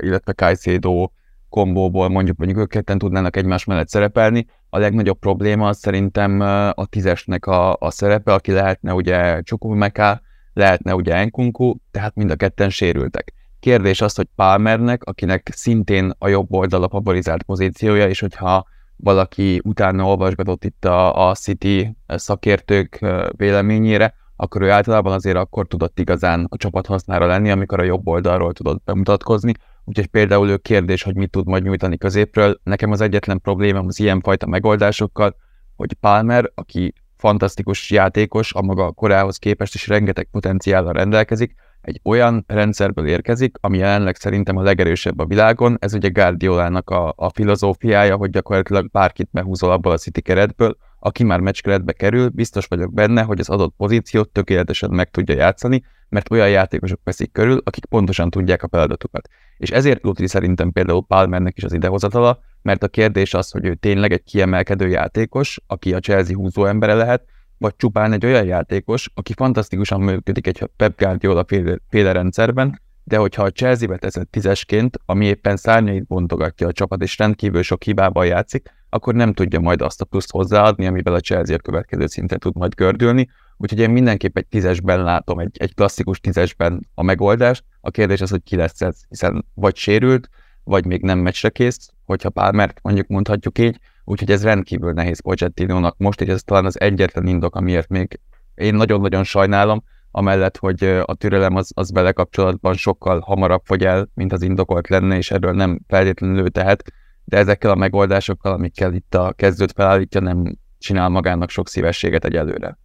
[0.00, 1.08] illetve Caicedo
[1.48, 4.46] kombóból mondjuk mondjuk ők ketten tudnának egymás mellett szerepelni.
[4.70, 6.40] A legnagyobb probléma szerintem
[6.74, 10.20] a tízesnek a, a szerepe, aki lehetne ugye Csukumeka,
[10.52, 13.32] lehetne ugye Enkunku, tehát mind a ketten sérültek.
[13.60, 19.60] Kérdés az, hogy Palmernek, akinek szintén a jobb oldal a favorizált pozíciója, és hogyha valaki
[19.64, 26.46] utána olvasgatott itt a, a City szakértők véleményére, akkor ő általában azért akkor tudott igazán
[26.48, 29.52] a csapat hasznára lenni, amikor a jobb oldalról tudott bemutatkozni,
[29.88, 32.60] Úgyhogy például ő kérdés, hogy mit tud majd nyújtani középről.
[32.62, 35.36] Nekem az egyetlen problémám az ilyenfajta megoldásokkal,
[35.76, 42.44] hogy Palmer, aki fantasztikus játékos, a maga korához képest is rengeteg potenciállal rendelkezik, egy olyan
[42.46, 45.76] rendszerből érkezik, ami jelenleg szerintem a legerősebb a világon.
[45.80, 51.24] Ez ugye Guardiolának a, a filozófiája, hogy gyakorlatilag bárkit behúzol abból a City keretből, aki
[51.24, 56.30] már meccskeretbe kerül, biztos vagyok benne, hogy az adott pozíciót tökéletesen meg tudja játszani, mert
[56.30, 59.28] olyan játékosok veszik körül, akik pontosan tudják a feladatukat.
[59.58, 63.74] És ezért Lutri szerintem például Palmernek is az idehozatala, mert a kérdés az, hogy ő
[63.74, 67.24] tényleg egy kiemelkedő játékos, aki a Chelsea húzó embere lehet,
[67.58, 73.16] vagy csupán egy olyan játékos, aki fantasztikusan működik egy Pep Guardiola féle, féle rendszerben, de
[73.16, 78.26] hogyha a Chelsea-be teszed tízesként, ami éppen szárnyait bontogatja a csapat, és rendkívül sok hibában
[78.26, 82.38] játszik, akkor nem tudja majd azt a pluszt hozzáadni, amivel a Chelsea a következő szinten
[82.38, 83.28] tud majd gördülni.
[83.56, 87.64] Úgyhogy én mindenképp egy tízesben látom, egy, egy klasszikus tízesben a megoldást.
[87.80, 90.28] A kérdés az, hogy ki lesz ez, hiszen vagy sérült,
[90.64, 95.96] vagy még nem meccsre kész, hogyha Palmert mondjuk mondhatjuk így, úgyhogy ez rendkívül nehéz Pochettino-nak
[95.98, 98.20] most, és ez talán az egyetlen indok, amiért még
[98.54, 104.08] én nagyon-nagyon sajnálom, amellett, hogy a türelem az, az vele kapcsolatban sokkal hamarabb fogy el,
[104.14, 106.92] mint az indokolt lenne, és erről nem feltétlenül ő tehet,
[107.28, 112.78] de ezekkel a megoldásokkal, amikkel itt a kezdőt felállítja, nem csinál magának sok szívességet egyelőre.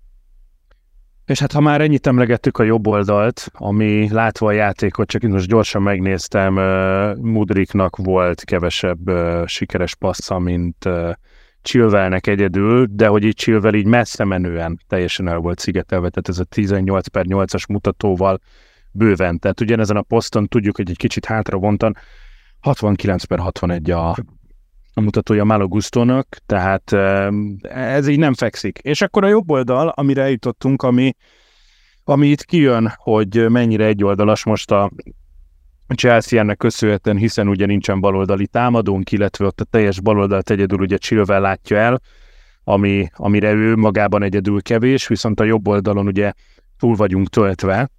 [1.25, 5.47] És hát ha már ennyit emlegettük a jobb oldalt, ami látva a játékot, csak most
[5.47, 6.53] gyorsan megnéztem,
[7.21, 9.11] Mudriknak volt kevesebb
[9.45, 10.89] sikeres passza, mint
[11.61, 16.39] Chilwellnek egyedül, de hogy így Chilwell így messze menően teljesen el volt szigetelve, tehát ez
[16.39, 18.39] a 18 per 8-as mutatóval
[18.91, 19.39] bőven.
[19.39, 21.95] Tehát ugyanezen a poszton tudjuk, hogy egy kicsit hátra vontan
[22.63, 24.09] 69 per 61 a,
[24.93, 26.91] a mutatója Gustónak, tehát
[27.61, 28.77] ez így nem fekszik.
[28.77, 31.15] És akkor a jobb oldal, amire eljutottunk, ami,
[32.03, 34.91] ami itt kijön, hogy mennyire egyoldalas most a
[35.95, 40.97] Chelsea ennek köszönhetően, hiszen ugye nincsen baloldali támadónk, illetve ott a teljes baloldalt egyedül ugye
[40.97, 42.01] Chilwell látja el,
[42.63, 46.31] ami, amire ő magában egyedül kevés, viszont a jobb oldalon ugye
[46.79, 47.89] túl vagyunk töltve,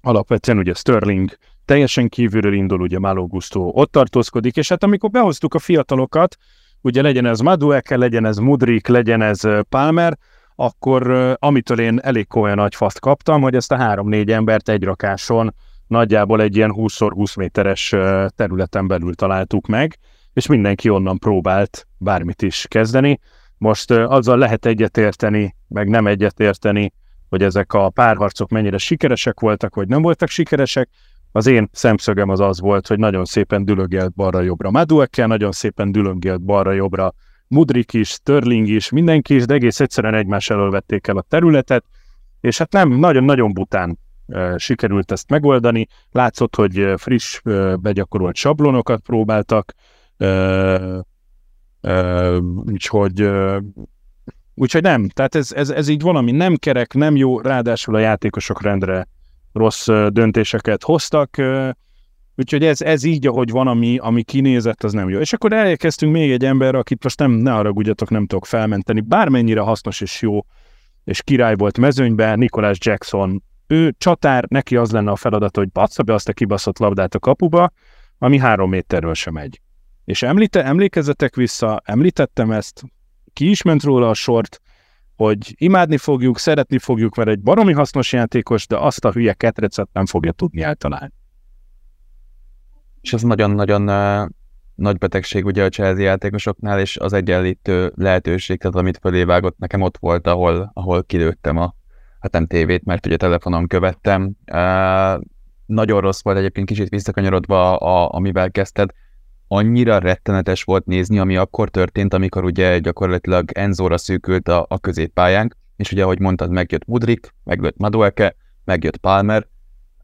[0.00, 1.36] alapvetően ugye Sterling
[1.66, 6.36] teljesen kívülről indul, ugye Malo Gusto ott tartózkodik, és hát amikor behoztuk a fiatalokat,
[6.80, 10.18] ugye legyen ez Madueke, legyen ez Mudrik, legyen ez Palmer,
[10.54, 15.54] akkor amitől én elég komolyan nagy faszt kaptam, hogy ezt a három-négy embert egy rakáson
[15.86, 17.94] nagyjából egy ilyen 20x20 méteres
[18.36, 19.98] területen belül találtuk meg,
[20.32, 23.20] és mindenki onnan próbált bármit is kezdeni.
[23.58, 26.92] Most azzal lehet egyetérteni, meg nem egyetérteni,
[27.28, 30.88] hogy ezek a párharcok mennyire sikeresek voltak, vagy nem voltak sikeresek.
[31.36, 36.42] Az én szemszögem az az volt, hogy nagyon szépen dülögélt balra-jobbra Maduekkel, nagyon szépen dülögélt
[36.42, 37.14] balra-jobbra
[37.48, 41.84] Mudrik is, Sterling is, mindenki is, de egész egyszerűen egymás elől vették el a területet,
[42.40, 45.86] és hát nem, nagyon-nagyon bután e, sikerült ezt megoldani.
[46.10, 49.74] Látszott, hogy friss, e, begyakorolt sablonokat próbáltak,
[50.16, 50.26] e,
[51.80, 53.62] e, úgyhogy, e,
[54.54, 58.62] úgyhogy nem, tehát ez, ez, ez így valami nem kerek, nem jó, ráadásul a játékosok
[58.62, 59.08] rendre
[59.56, 61.36] rossz döntéseket hoztak,
[62.38, 65.18] Úgyhogy ez, ez így, ahogy van, ami, ami kinézett, az nem jó.
[65.18, 69.00] És akkor elkezdtünk még egy emberre, akit most nem, ne haragudjatok, nem tudok felmenteni.
[69.00, 70.40] Bármennyire hasznos és jó,
[71.04, 73.42] és király volt mezőnyben, Nikolás Jackson.
[73.66, 77.18] Ő csatár, neki az lenne a feladat, hogy bassza be azt a kibaszott labdát a
[77.18, 77.70] kapuba,
[78.18, 79.60] ami három méterről sem megy.
[80.04, 82.82] És említe, emlékezzetek vissza, említettem ezt,
[83.32, 84.60] ki is ment róla a sort,
[85.16, 89.88] hogy imádni fogjuk, szeretni fogjuk, mert egy baromi hasznos játékos, de azt a hülye ketrecet
[89.92, 91.12] nem fogja tudni eltalálni
[93.06, 93.82] és ez nagyon-nagyon
[94.74, 99.80] nagy betegség ugye a Chelsea játékosoknál, és az egyenlítő lehetőség, tehát amit fölé vágott, nekem
[99.80, 101.74] ott volt, ahol, ahol kilőttem a,
[102.20, 104.36] hát nem tévét, mert ugye telefonon követtem.
[104.52, 105.20] Uh,
[105.66, 108.90] nagyon rossz volt egyébként kicsit visszakanyarodva, a, amivel kezdted,
[109.48, 115.56] annyira rettenetes volt nézni, ami akkor történt, amikor ugye gyakorlatilag Enzóra szűkült a, a középpályánk,
[115.76, 119.46] és ugye, ahogy mondtad, megjött Mudrik, megjött Madueke, megjött Palmer,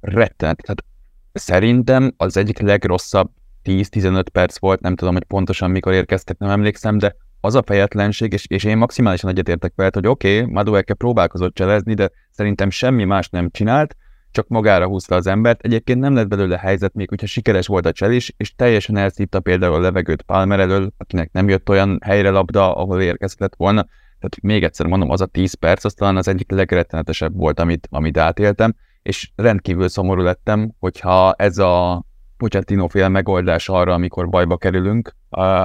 [0.00, 0.84] rettenet, tehát
[1.32, 3.30] Szerintem az egyik legrosszabb
[3.64, 8.32] 10-15 perc volt, nem tudom, hogy pontosan mikor érkeztek, nem emlékszem, de az a fejetlenség,
[8.32, 13.04] és, és én maximálisan egyetértek veled, hogy oké, okay, Madueke próbálkozott cselezni, de szerintem semmi
[13.04, 13.96] más nem csinált,
[14.32, 15.60] csak magára húzta az embert.
[15.60, 19.74] Egyébként nem lett belőle helyzet, még hogyha sikeres volt a cselés, és teljesen elszívta például
[19.74, 23.82] a levegőt Palmer elől, akinek nem jött olyan helyre labda, ahol érkezett volna.
[24.18, 27.88] Tehát még egyszer mondom, az a 10 perc, az talán az egyik legrettenetesebb volt, amit,
[27.90, 32.04] amit átéltem és rendkívül szomorú lettem, hogyha ez a
[32.36, 35.14] Pochettino fél megoldás arra, amikor bajba kerülünk,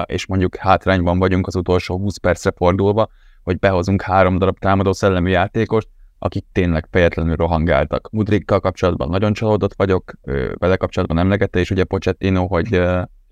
[0.06, 3.10] és mondjuk hátrányban vagyunk az utolsó 20 percre fordulva,
[3.44, 5.88] hogy behozunk három darab támadó szellemi játékost,
[6.20, 8.10] akik tényleg fejetlenül rohangáltak.
[8.12, 10.14] Mudrikkal kapcsolatban nagyon csalódott vagyok,
[10.54, 12.72] vele kapcsolatban emlegette, és ugye Pochettino, hogy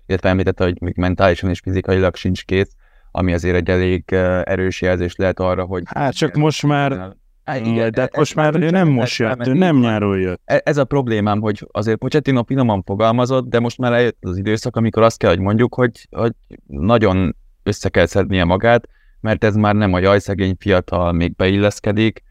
[0.06, 2.70] illetve említette, hogy még mentálisan és fizikailag sincs kész,
[3.10, 4.04] ami azért egy elég
[4.44, 5.82] erős jelzés lehet arra, hogy...
[5.86, 7.16] Hát csak most már
[7.46, 10.40] Há, igen, de hát most már ő nem most jött, ő nem nyáron jött.
[10.44, 14.76] E- ez a problémám, hogy azért Pochettino finoman fogalmazott, de most már eljött az időszak,
[14.76, 16.32] amikor azt kell, hogy mondjuk, hogy, hogy
[16.66, 18.88] nagyon össze kell szednie magát,
[19.20, 22.22] mert ez már nem a jajszegény fiatal, még beilleszkedik.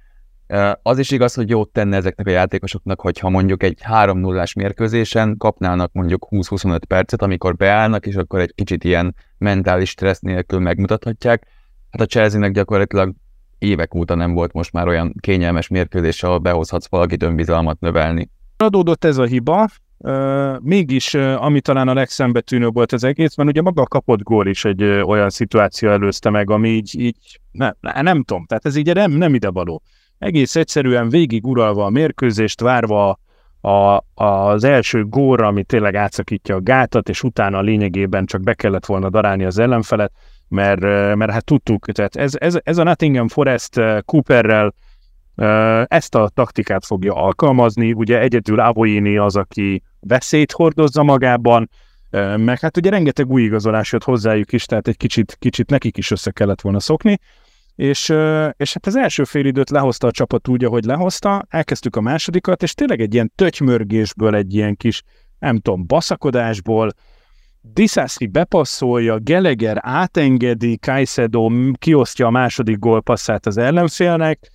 [0.82, 5.38] Az is igaz, hogy jót tenne ezeknek a játékosoknak, hogyha mondjuk egy 3 0 mérkőzésen
[5.38, 11.48] kapnának mondjuk 20-25 percet, amikor beállnak, és akkor egy kicsit ilyen mentális stressz nélkül megmutathatják.
[11.92, 13.14] Hát a Chelsea-nek gyakorlatilag
[13.60, 18.30] évek óta nem volt most már olyan kényelmes mérkőzés, ahol behozhatsz valakit önbizalmat növelni.
[18.58, 19.68] Adódott ez a hiba,
[20.60, 24.66] mégis, uh, ami talán a legszembetűnőbb volt az egészben, ugye maga a kapott gól is
[24.66, 28.94] egy olyan szituáció előzte meg, ami így, így ne, ne, nem tudom, tehát ez így
[28.94, 29.82] nem, nem ide való.
[30.26, 33.20] Egész egyszerűen végig uralva a mérkőzést, várva
[33.62, 38.86] a, az első góra, ami tényleg átszakítja a gátat, és utána lényegében csak be kellett
[38.86, 40.12] volna darálni az ellenfelet,
[40.48, 40.82] mert,
[41.16, 44.74] mert hát tudtuk, tehát ez, ez, ez a Nottingham Forest Cooperrel
[45.86, 51.70] ezt a taktikát fogja alkalmazni, ugye egyedül Avoini az, aki veszélyt hordozza magában,
[52.36, 56.12] meg hát ugye rengeteg új igazolás jött hozzájuk is, tehát egy kicsit, kicsit nekik is
[56.12, 57.20] össze kellett volna szokni,
[57.76, 58.10] és,
[58.58, 62.64] és hát az első fél időt lehozta a csapat úgy, ahogy lehozta, elkezdtük a másodikat,
[62.64, 65.04] és tényleg egy ilyen tötymörgésből, egy ilyen kis,
[65.40, 66.92] nem tudom, baszakodásból,
[67.74, 74.52] Disasi bepasszolja, Geleger átengedi, Kajszedó kiosztja a második gólpasszát az ellenfélnek.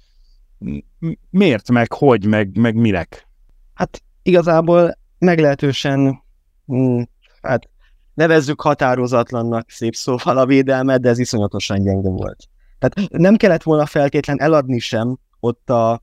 [1.31, 3.29] Miért, meg hogy, meg, meg minek?
[3.75, 6.23] Hát igazából meglehetősen,
[6.67, 7.03] hm,
[7.43, 7.69] hát
[8.15, 12.50] nevezzük határozatlannak szép szóval a védelmet, de ez iszonyatosan gyenge volt.
[12.81, 16.03] Tehát nem kellett volna feltétlen eladni sem ott a,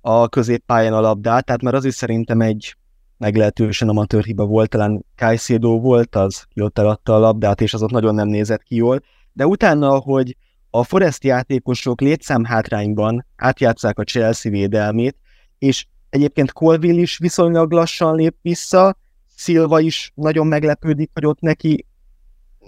[0.00, 2.76] a középpályán a labdát, tehát már az is szerintem egy
[3.16, 7.82] meglehetősen amatőr hiba volt, talán Caicedo volt az, ki ott eladta a labdát, és az
[7.82, 9.00] ott nagyon nem nézett ki jól,
[9.32, 10.36] de utána, hogy
[10.70, 15.16] a Forest játékosok létszám hátrányban átjátszák a Chelsea védelmét,
[15.58, 18.96] és Egyébként Colville is viszonylag lassan lép vissza,
[19.36, 21.86] Silva is nagyon meglepődik, hogy ott neki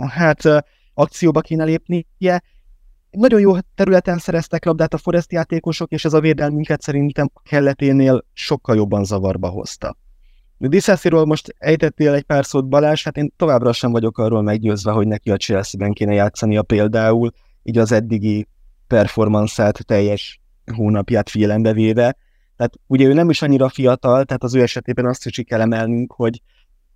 [0.08, 0.42] hát
[0.94, 2.42] akcióba kéne lépnie.
[3.16, 8.24] Nagyon jó területen szereztek labdát a Forest játékosok, és ez a védelmünket szerintem a kelleténél
[8.32, 9.96] sokkal jobban zavarba hozta.
[10.58, 15.06] Diszesziról most ejtettél egy pár szót Balázs, hát én továbbra sem vagyok arról meggyőzve, hogy
[15.06, 17.30] neki a Chelsea-ben kéne játszania például,
[17.62, 18.48] így az eddigi
[18.86, 20.40] performanszát teljes
[20.74, 22.16] hónapját figyelembe véve.
[22.56, 26.12] Tehát ugye ő nem is annyira fiatal, tehát az ő esetében azt is kell emelnünk,
[26.12, 26.42] hogy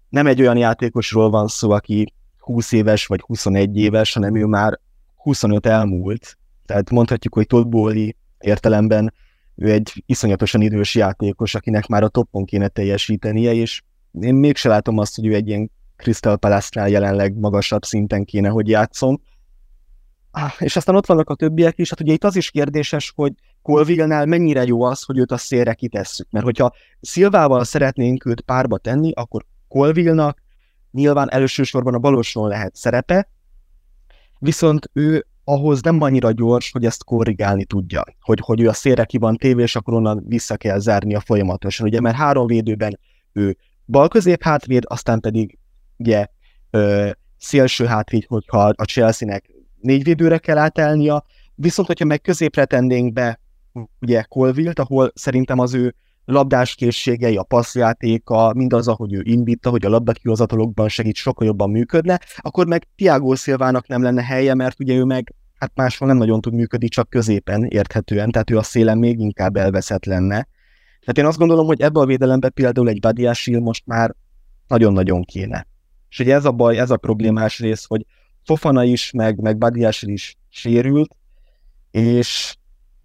[0.08, 4.80] nem egy olyan játékosról van szó, aki 20 éves vagy 21 éves, hanem ő már
[5.22, 6.38] 25 elmúlt.
[6.66, 8.08] Tehát mondhatjuk, hogy Todd Bowley
[8.38, 9.12] értelemben
[9.56, 13.82] ő egy iszonyatosan idős játékos, akinek már a toppon kéne teljesítenie, és
[14.20, 18.68] én mégse látom azt, hogy ő egy ilyen Crystal Palace-nál jelenleg magasabb szinten kéne, hogy
[18.68, 19.20] játszom.
[20.30, 23.32] Ah, és aztán ott vannak a többiek is, hát ugye itt az is kérdéses, hogy
[23.62, 26.30] Colville-nál mennyire jó az, hogy őt a szélre kitesszük.
[26.30, 30.42] Mert hogyha Szilvával szeretnénk őt párba tenni, akkor Colville-nak
[30.90, 33.28] nyilván elsősorban a baloson lehet szerepe,
[34.41, 39.05] viszont ő ahhoz nem annyira gyors, hogy ezt korrigálni tudja, hogy, hogy ő a szélre
[39.05, 42.99] ki van tévé, és akkor onnan vissza kell zárnia folyamatosan, ugye, mert három védőben
[43.32, 45.59] ő bal közép hátvéd, aztán pedig
[45.97, 46.26] ugye
[46.70, 51.24] ö, szélső hátvéd, hogyha a Chelsea-nek négy védőre kell átállnia,
[51.55, 53.41] viszont hogyha meg középre tennénk be
[54.01, 55.95] ugye Colville-t, ahol szerintem az ő
[56.30, 62.20] labdás készségei, a passzjátéka, mindaz, ahogy ő indítta, hogy a labdakihozatalokban segít, sokkal jobban működne,
[62.36, 66.40] akkor meg Tiago Szilvának nem lenne helye, mert ugye ő meg hát máshol nem nagyon
[66.40, 70.48] tud működni, csak középen érthetően, tehát ő a szélen még inkább elveszett lenne.
[71.00, 74.14] Tehát én azt gondolom, hogy ebbe a védelembe például egy Badiásil most már
[74.66, 75.66] nagyon-nagyon kéne.
[76.08, 78.06] És ugye ez a baj, ez a problémás rész, hogy
[78.44, 81.16] Fofana is, meg, meg Badiásil is sérült,
[81.90, 82.56] és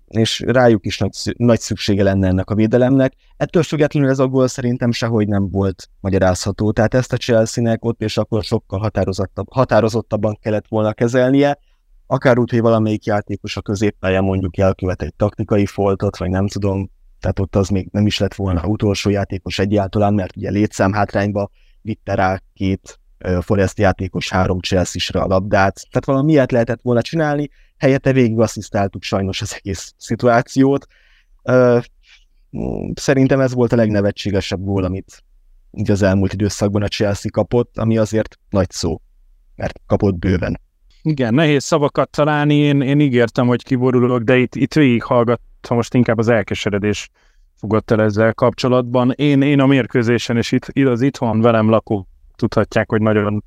[0.08, 3.14] és rájuk is nagy, nagy szüksége lenne ennek a védelemnek.
[3.38, 8.02] Ettől függetlenül ez a gól szerintem sehogy nem volt magyarázható, tehát ezt a Chelsea-nek ott
[8.02, 11.58] és akkor sokkal határozottabb, határozottabban kellett volna kezelnie,
[12.08, 16.90] akár úgy, hogy valamelyik játékos a középpályán mondjuk elkövet egy taktikai foltot, vagy nem tudom,
[17.20, 21.50] tehát ott az még nem is lett volna utolsó játékos egyáltalán, mert ugye létszám hátrányba
[21.82, 23.00] vitte rá két
[23.42, 29.04] Forest játékos három chelsea a labdát, tehát valami ilyet lehetett volna csinálni, helyette végig asszisztáltuk
[29.04, 30.88] sajnos az egész szituációt.
[32.94, 35.24] Szerintem ez volt a legnevetségesebb gól, amit
[35.72, 39.02] így az elmúlt időszakban a Chelsea kapott, ami azért nagy szó,
[39.56, 40.60] mert kapott bőven.
[41.02, 46.18] Igen, nehéz szavakat találni, én, én ígértem, hogy kiborulok, de itt, itt végighallgattam, most inkább
[46.18, 47.10] az elkeseredés
[47.56, 49.12] fogott el ezzel kapcsolatban.
[49.12, 53.44] Én, én a mérkőzésen, és itt az itthon velem lakó tudhatják, hogy nagyon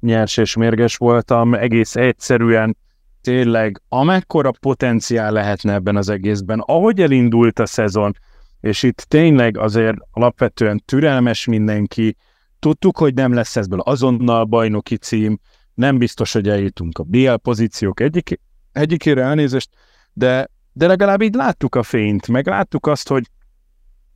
[0.00, 2.76] nyers és mérges voltam, egész egyszerűen
[3.20, 8.16] tényleg amekkora potenciál lehetne ebben az egészben, ahogy elindult a szezon,
[8.60, 12.16] és itt tényleg azért alapvetően türelmes mindenki,
[12.58, 15.38] tudtuk, hogy nem lesz ezből azonnal bajnoki cím,
[15.74, 18.40] nem biztos, hogy eljutunk a BL pozíciók egyik,
[18.72, 19.70] egyikére elnézést,
[20.12, 23.30] de, de legalább így láttuk a fényt, meg láttuk azt, hogy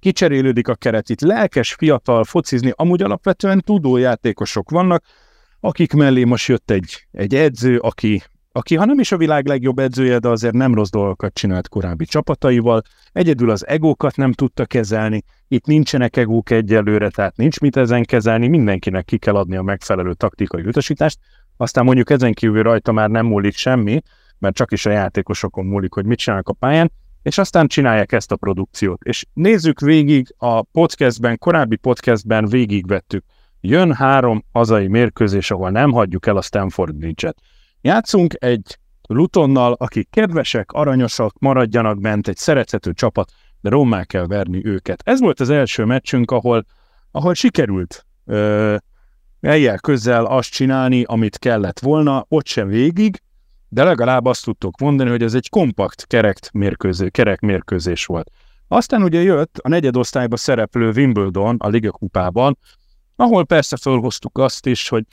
[0.00, 5.04] kicserélődik a keret itt, lelkes, fiatal, focizni, amúgy alapvetően tudó játékosok vannak,
[5.60, 8.22] akik mellé most jött egy, egy edző, aki,
[8.52, 12.04] aki ha nem is a világ legjobb edzője, de azért nem rossz dolgokat csinált korábbi
[12.04, 12.82] csapataival,
[13.12, 18.48] egyedül az egókat nem tudta kezelni, itt nincsenek egók egyelőre, tehát nincs mit ezen kezelni,
[18.48, 21.18] mindenkinek ki kell adni a megfelelő taktikai utasítást,
[21.56, 24.02] aztán mondjuk ezen kívül rajta már nem múlik semmi,
[24.38, 26.92] mert csak is a játékosokon múlik, hogy mit csinálnak a pályán,
[27.28, 29.02] és aztán csinálják ezt a produkciót.
[29.02, 33.24] És nézzük végig a podcastben, korábbi podcastben végigvettük.
[33.60, 37.38] Jön három hazai mérkőzés, ahol nem hagyjuk el a Stanford Bridge-et.
[37.80, 44.66] Játszunk egy Lutonnal, akik kedvesek, aranyosak, maradjanak bent, egy szerethető csapat, de rommá kell verni
[44.66, 45.02] őket.
[45.04, 46.64] Ez volt az első meccsünk, ahol,
[47.10, 48.76] ahol sikerült ö,
[49.40, 53.20] eljel közel azt csinálni, amit kellett volna, ott sem végig,
[53.68, 58.30] de legalább azt tudtok mondani, hogy ez egy kompakt kerek mérkőző, kerek mérkőzés volt.
[58.68, 62.58] Aztán ugye jött a negyedosztályba szereplő Wimbledon a Liga kupában,
[63.16, 65.04] ahol persze felhoztuk azt is, hogy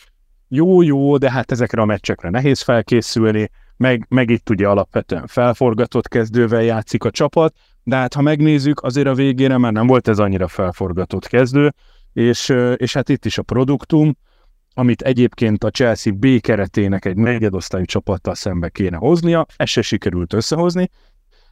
[0.48, 6.64] jó-jó, de hát ezekre a meccsekre nehéz felkészülni, meg, meg itt ugye alapvetően felforgatott kezdővel
[6.64, 10.48] játszik a csapat, de hát ha megnézzük, azért a végére már nem volt ez annyira
[10.48, 11.74] felforgatott kezdő,
[12.14, 14.18] és, és hát itt is a produktum,
[14.78, 20.34] amit egyébként a Chelsea B keretének egy negyedosztályú csapattal szembe kéne hoznia, ez se sikerült
[20.34, 20.90] összehozni,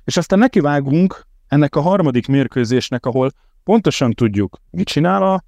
[0.04, 3.32] és aztán nekivágunk ennek a harmadik mérkőzésnek, ahol
[3.64, 5.44] pontosan tudjuk, mit csinál, a,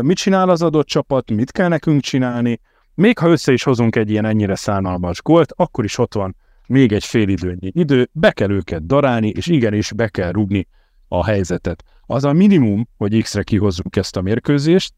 [0.00, 2.60] mit csinál az adott csapat, mit kell nekünk csinálni,
[2.94, 6.92] még ha össze is hozunk egy ilyen ennyire szánalmas gólt, akkor is ott van még
[6.92, 10.68] egy fél időnyi idő, be kell őket darálni, és igenis be kell rugni
[11.08, 11.84] a helyzetet.
[12.06, 14.94] az a minimum, hogy X-re kihozzuk ezt a mérkőzést,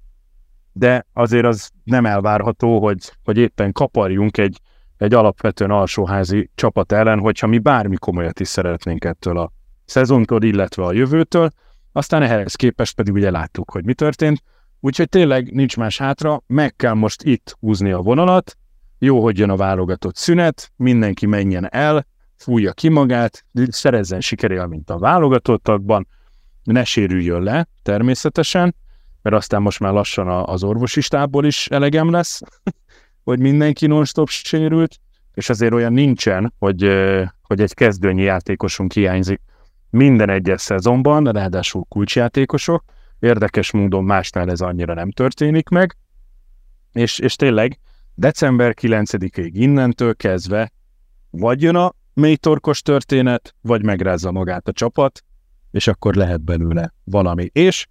[0.79, 4.61] de azért az nem elvárható, hogy, hogy éppen kaparjunk egy,
[4.97, 9.53] egy alapvetően alsóházi csapat ellen, hogyha mi bármi komolyat is szeretnénk ettől a
[9.85, 11.51] szezontól, illetve a jövőtől,
[11.93, 14.43] aztán ehhez képest pedig ugye láttuk, hogy mi történt,
[14.81, 18.57] úgyhogy tényleg nincs más hátra, meg kell most itt húzni a vonalat,
[18.99, 22.07] jó, hogy jön a válogatott szünet, mindenki menjen el,
[22.37, 26.09] fújja ki magát, szerezzen sikerélményt a válogatottakban,
[26.62, 28.74] ne sérüljön le természetesen,
[29.23, 32.41] mert aztán most már lassan az orvosi stábból is elegem lesz,
[33.25, 35.01] hogy mindenki non-stop sérült,
[35.35, 36.83] és azért olyan nincsen, hogy,
[37.43, 39.41] hogy egy kezdőnyi játékosunk hiányzik
[39.91, 42.85] minden egyes szezonban, ráadásul kulcsjátékosok,
[43.19, 45.97] érdekes módon másnál ez annyira nem történik meg,
[46.93, 47.79] és, és tényleg
[48.14, 50.73] december 9-ig innentől kezdve
[51.31, 55.25] vagy jön a mélytorkos történet, vagy megrázza magát a csapat,
[55.71, 57.51] és akkor lehet belőle valami.
[57.53, 57.87] És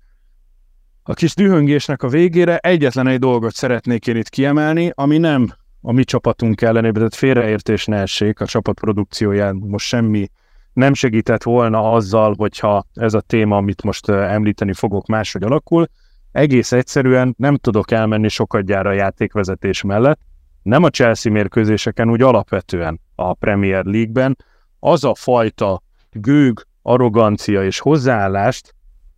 [1.10, 5.48] a kis dühöngésnek a végére egyetlen egy dolgot szeretnék én itt kiemelni, ami nem
[5.82, 10.30] a mi csapatunk ellenében, tehát félreértés ne essék, a csapat produkcióján most semmi
[10.74, 15.88] nem segített volna azzal, hogyha ez a téma, amit most említeni fogok, máshogy alakul.
[16.32, 20.20] Egész egyszerűen nem tudok elmenni sokat gyára a játékvezetés mellett.
[20.64, 24.38] Nem a Chelsea mérkőzéseken, úgy alapvetően a Premier League-ben.
[24.80, 25.82] Az a fajta
[26.12, 28.76] gőg, arrogancia és hozzáállást,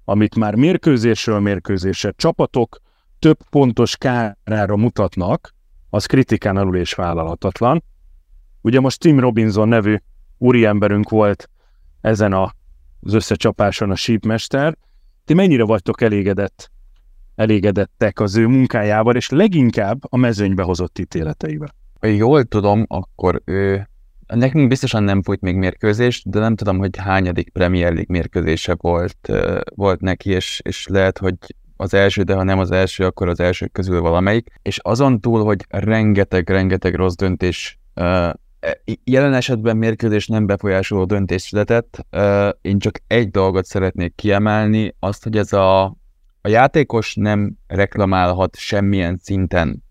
[0.10, 2.80] amit már mérkőzésről mérkőzésre csapatok
[3.20, 5.54] több pontos kárára mutatnak,
[5.90, 7.84] az kritikán alul és vállalhatatlan.
[8.62, 9.96] Ugye most Tim Robinson nevű
[10.38, 11.50] úriemberünk volt
[12.02, 12.54] ezen a,
[13.02, 14.78] az összecsapáson a sípmester.
[15.26, 16.72] Ti mennyire vagytok elégedett,
[17.36, 21.76] elégedettek az ő munkájával, és leginkább a mezőnybe hozott ítéleteivel?
[22.00, 23.90] Ha jól tudom, akkor ő
[24.34, 29.32] Nekünk biztosan nem fújt még mérkőzés, de nem tudom, hogy hányadik Premier League mérkőzése volt,
[29.76, 31.36] volt neki, és, és lehet, hogy
[31.78, 34.48] az első, de ha nem az első, akkor az első közül valamelyik.
[34.62, 38.38] És azon túl, hogy rengeteg-rengeteg rossz döntés e,
[39.04, 42.06] jelen esetben mérkőzés nem befolyásoló döntés született.
[42.62, 45.84] Én csak egy dolgot szeretnék kiemelni, azt, hogy ez a,
[46.42, 49.84] a játékos nem reklamálhat semmilyen szinten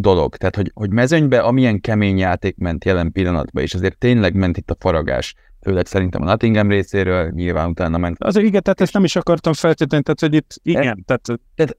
[0.00, 0.36] dolog.
[0.36, 4.70] Tehát, hogy, hogy mezőnybe amilyen kemény játék ment jelen pillanatban, és azért tényleg ment itt
[4.70, 8.16] a faragás, főleg szerintem a Nottingham részéről, nyilván utána ment.
[8.22, 11.40] Az igen, tehát ezt nem is akartam feltétlenül, tehát hogy itt igen, e, tehát...
[11.54, 11.76] tehát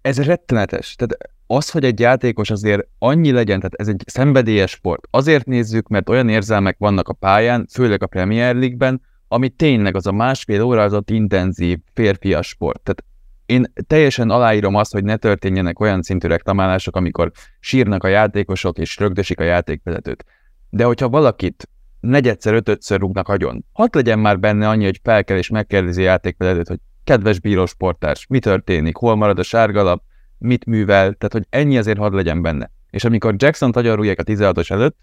[0.00, 0.94] ez rettenetes.
[0.94, 5.08] Tehát az, hogy egy játékos azért annyi legyen, tehát ez egy szenvedélyes sport.
[5.10, 10.06] Azért nézzük, mert olyan érzelmek vannak a pályán, főleg a Premier League-ben, ami tényleg az
[10.06, 12.80] a másfél óra az ott intenzív férfias sport.
[12.80, 13.04] Tehát
[13.48, 17.30] én teljesen aláírom azt, hogy ne történjenek olyan szintű reklamálások, amikor
[17.60, 20.24] sírnak a játékosok és rögdösik a játékvezetőt.
[20.70, 21.68] De hogyha valakit
[22.00, 26.04] negyedszer, ötödször rúgnak agyon, hadd legyen már benne annyi, hogy fel kell és megkérdezi a
[26.04, 30.02] játékvezetőt, hogy kedves bírósportárs, mi történik, hol marad a sárgalap,
[30.38, 32.70] mit művel, tehát hogy ennyi azért hadd legyen benne.
[32.90, 34.96] És amikor Jackson-t agyarulják a 16-os előtt,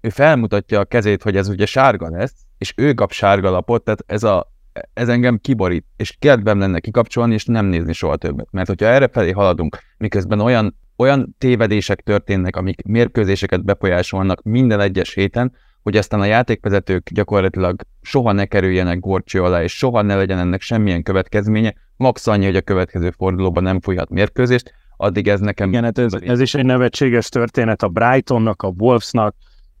[0.00, 4.22] ő felmutatja a kezét, hogy ez ugye sárga lesz, és ő kap sárgalapot, tehát ez
[4.22, 4.54] a
[4.94, 8.48] ez engem kiborít, és kedvem lenne kikapcsolni, és nem nézni soha többet.
[8.50, 15.14] Mert hogyha erre felé haladunk, miközben olyan, olyan tévedések történnek, amik mérkőzéseket befolyásolnak minden egyes
[15.14, 15.52] héten,
[15.82, 20.60] hogy aztán a játékvezetők gyakorlatilag soha ne kerüljenek gorcső alá, és soha ne legyen ennek
[20.60, 25.68] semmilyen következménye, max annyi, hogy a következő fordulóban nem fújhat mérkőzést, addig ez nekem...
[25.68, 29.36] Igen, hát ez, ez is egy nevetséges történet a Brightonnak, a Wolvesnak,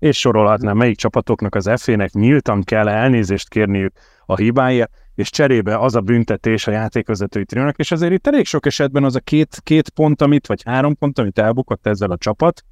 [0.06, 3.92] és sorolhatnám, melyik csapatoknak az F-nek nyíltan kell elnézést kérniük
[4.26, 8.66] a hibája, és cserébe az a büntetés a játékvezetői triónak, és azért itt elég sok
[8.66, 12.64] esetben az a két, két pont, amit, vagy három pont, amit elbukott ezzel a csapat,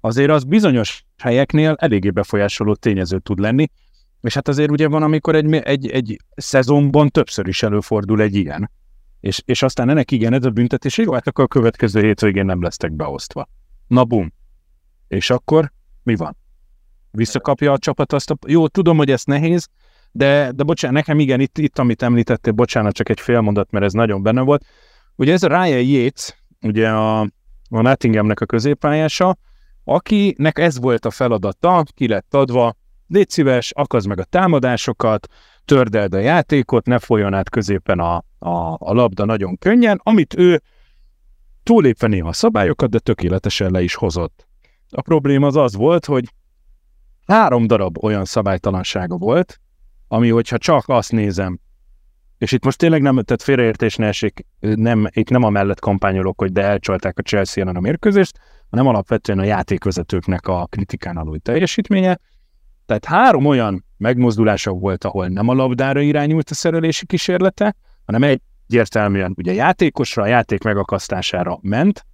[0.00, 3.66] azért az bizonyos helyeknél eléggé befolyásoló tényező tud lenni,
[4.20, 8.70] és hát azért ugye van, amikor egy, egy, egy szezonban többször is előfordul egy ilyen,
[9.20, 12.62] és, és aztán ennek igen, ez a büntetés, jó, hát akkor a következő hétvégén nem
[12.62, 13.48] lesztek beosztva.
[13.86, 14.32] Na bum.
[15.08, 15.72] És akkor
[16.02, 16.36] mi van?
[17.18, 18.36] Visszakapja a csapat azt a...
[18.46, 19.68] Jó, tudom, hogy ez nehéz,
[20.12, 23.84] de, de bocsánat, nekem igen, itt, itt amit említettél, bocsánat, csak egy fél mondat, mert
[23.84, 24.64] ez nagyon benne volt.
[25.16, 27.20] Ugye ez a Ryan Yates, ugye a,
[27.70, 29.36] a Nottinghamnek a középpályása,
[29.84, 32.76] akinek ez volt a feladata, ki lett adva,
[33.08, 35.26] légy szíves, akaz meg a támadásokat,
[35.64, 40.62] tördeld a játékot, ne folyjon át középen a, a, a labda nagyon könnyen, amit ő
[41.62, 44.46] túlépve néha a szabályokat, de tökéletesen le is hozott.
[44.90, 46.24] A probléma az az volt, hogy
[47.28, 49.60] három darab olyan szabálytalansága volt,
[50.08, 51.58] ami hogyha csak azt nézem,
[52.38, 56.40] és itt most tényleg nem, tehát félreértés ne esik, nem, itt nem a mellett kampányolok,
[56.40, 58.38] hogy de elcsalták a Chelsea ellen a mérkőzést,
[58.70, 62.18] hanem alapvetően a játékvezetőknek a kritikán alul teljesítménye.
[62.86, 67.74] Tehát három olyan megmozdulása volt, ahol nem a labdára irányult a szerelési kísérlete,
[68.04, 72.06] hanem egy egyértelműen ugye játékosra, a játék megakasztására ment,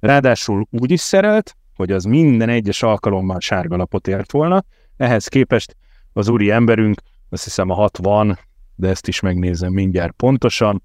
[0.00, 4.64] ráadásul úgy is szerelt, hogy az minden egyes alkalommal sárga lapot ért volna,
[4.96, 5.76] ehhez képest
[6.12, 8.38] az úri emberünk, azt hiszem a 60,
[8.74, 10.82] de ezt is megnézem mindjárt pontosan,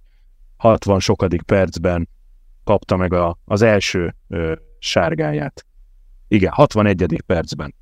[0.58, 2.10] 60 sokadik percben
[2.64, 5.66] kapta meg a, az első ö, sárgáját.
[6.28, 7.24] Igen, 61.
[7.26, 7.76] percben.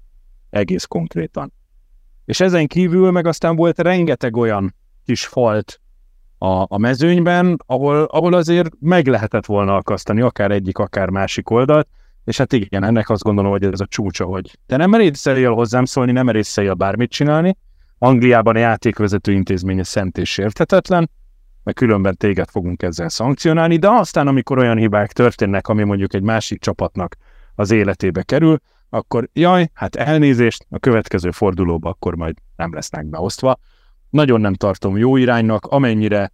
[0.50, 1.54] Egész konkrétan.
[2.26, 4.76] És ezen kívül meg aztán volt rengeteg olyan
[5.06, 5.82] kis falt
[6.38, 11.88] a, a mezőnyben, ahol, ahol azért meg lehetett volna akasztani akár egyik, akár másik oldalt,
[12.26, 15.86] és hát igen, ennek azt gondolom, hogy ez a csúcsa, hogy te nem merészeljél hozzám
[15.86, 17.58] szólni, nem merészeljél bármit csinálni,
[17.98, 21.10] Angliában a játékvezető intézménye szent és sérthetetlen,
[21.64, 26.22] mert különben téged fogunk ezzel szankcionálni, de aztán, amikor olyan hibák történnek, ami mondjuk egy
[26.22, 27.16] másik csapatnak
[27.56, 28.60] az életébe kerül,
[28.90, 33.60] akkor jaj, hát elnézést, a következő fordulóba akkor majd nem lesznek beosztva.
[34.10, 36.32] Nagyon nem tartom jó iránynak, amennyire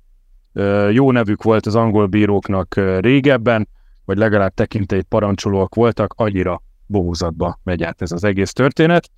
[0.54, 3.68] ö, jó nevük volt az angol bíróknak ö, régebben,
[4.06, 9.10] vagy legalább tekintélyt parancsolóak voltak, annyira bohózatba megy át ez az egész történet.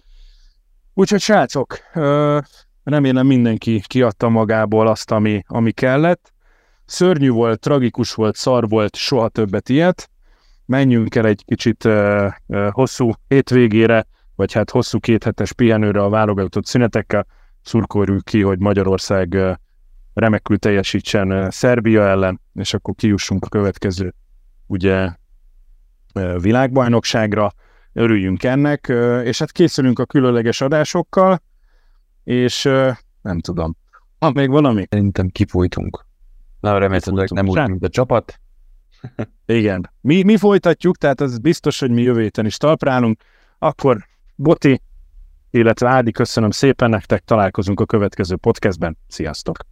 [0.94, 1.78] Úgyhogy srácok,
[2.84, 6.34] remélem mindenki kiadta magából azt, ami, ami kellett.
[6.86, 10.10] Szörnyű volt, tragikus volt, szar volt, soha többet ilyet.
[10.66, 11.88] Menjünk el egy kicsit
[12.70, 14.06] hosszú hétvégére,
[14.36, 17.26] vagy hát hosszú kéthetes pihenőre a válogatott szünetekkel.
[17.62, 19.38] Szurkoljuk ki, hogy Magyarország
[20.14, 24.14] remekül teljesítsen Szerbia ellen, és akkor kijussunk a következő
[24.68, 25.10] ugye
[26.38, 27.52] világbajnokságra.
[27.94, 28.88] Örüljünk ennek,
[29.24, 31.42] és hát készülünk a különleges adásokkal,
[32.24, 32.64] és
[33.22, 33.76] nem tudom.
[34.20, 34.86] Van még valami?
[34.90, 36.06] Szerintem kifújtunk.
[36.60, 38.40] Na, remélhetőleg nem úgy, mint a csapat.
[39.46, 39.92] Igen.
[40.02, 43.22] Mi, mi folytatjuk, tehát az biztos, hogy mi jövő héten is talprálunk.
[43.60, 44.06] Akkor
[44.36, 44.82] Boti,
[45.50, 48.98] illetve Ádi, köszönöm szépen nektek, találkozunk a következő podcastben.
[49.08, 49.66] Sziasztok!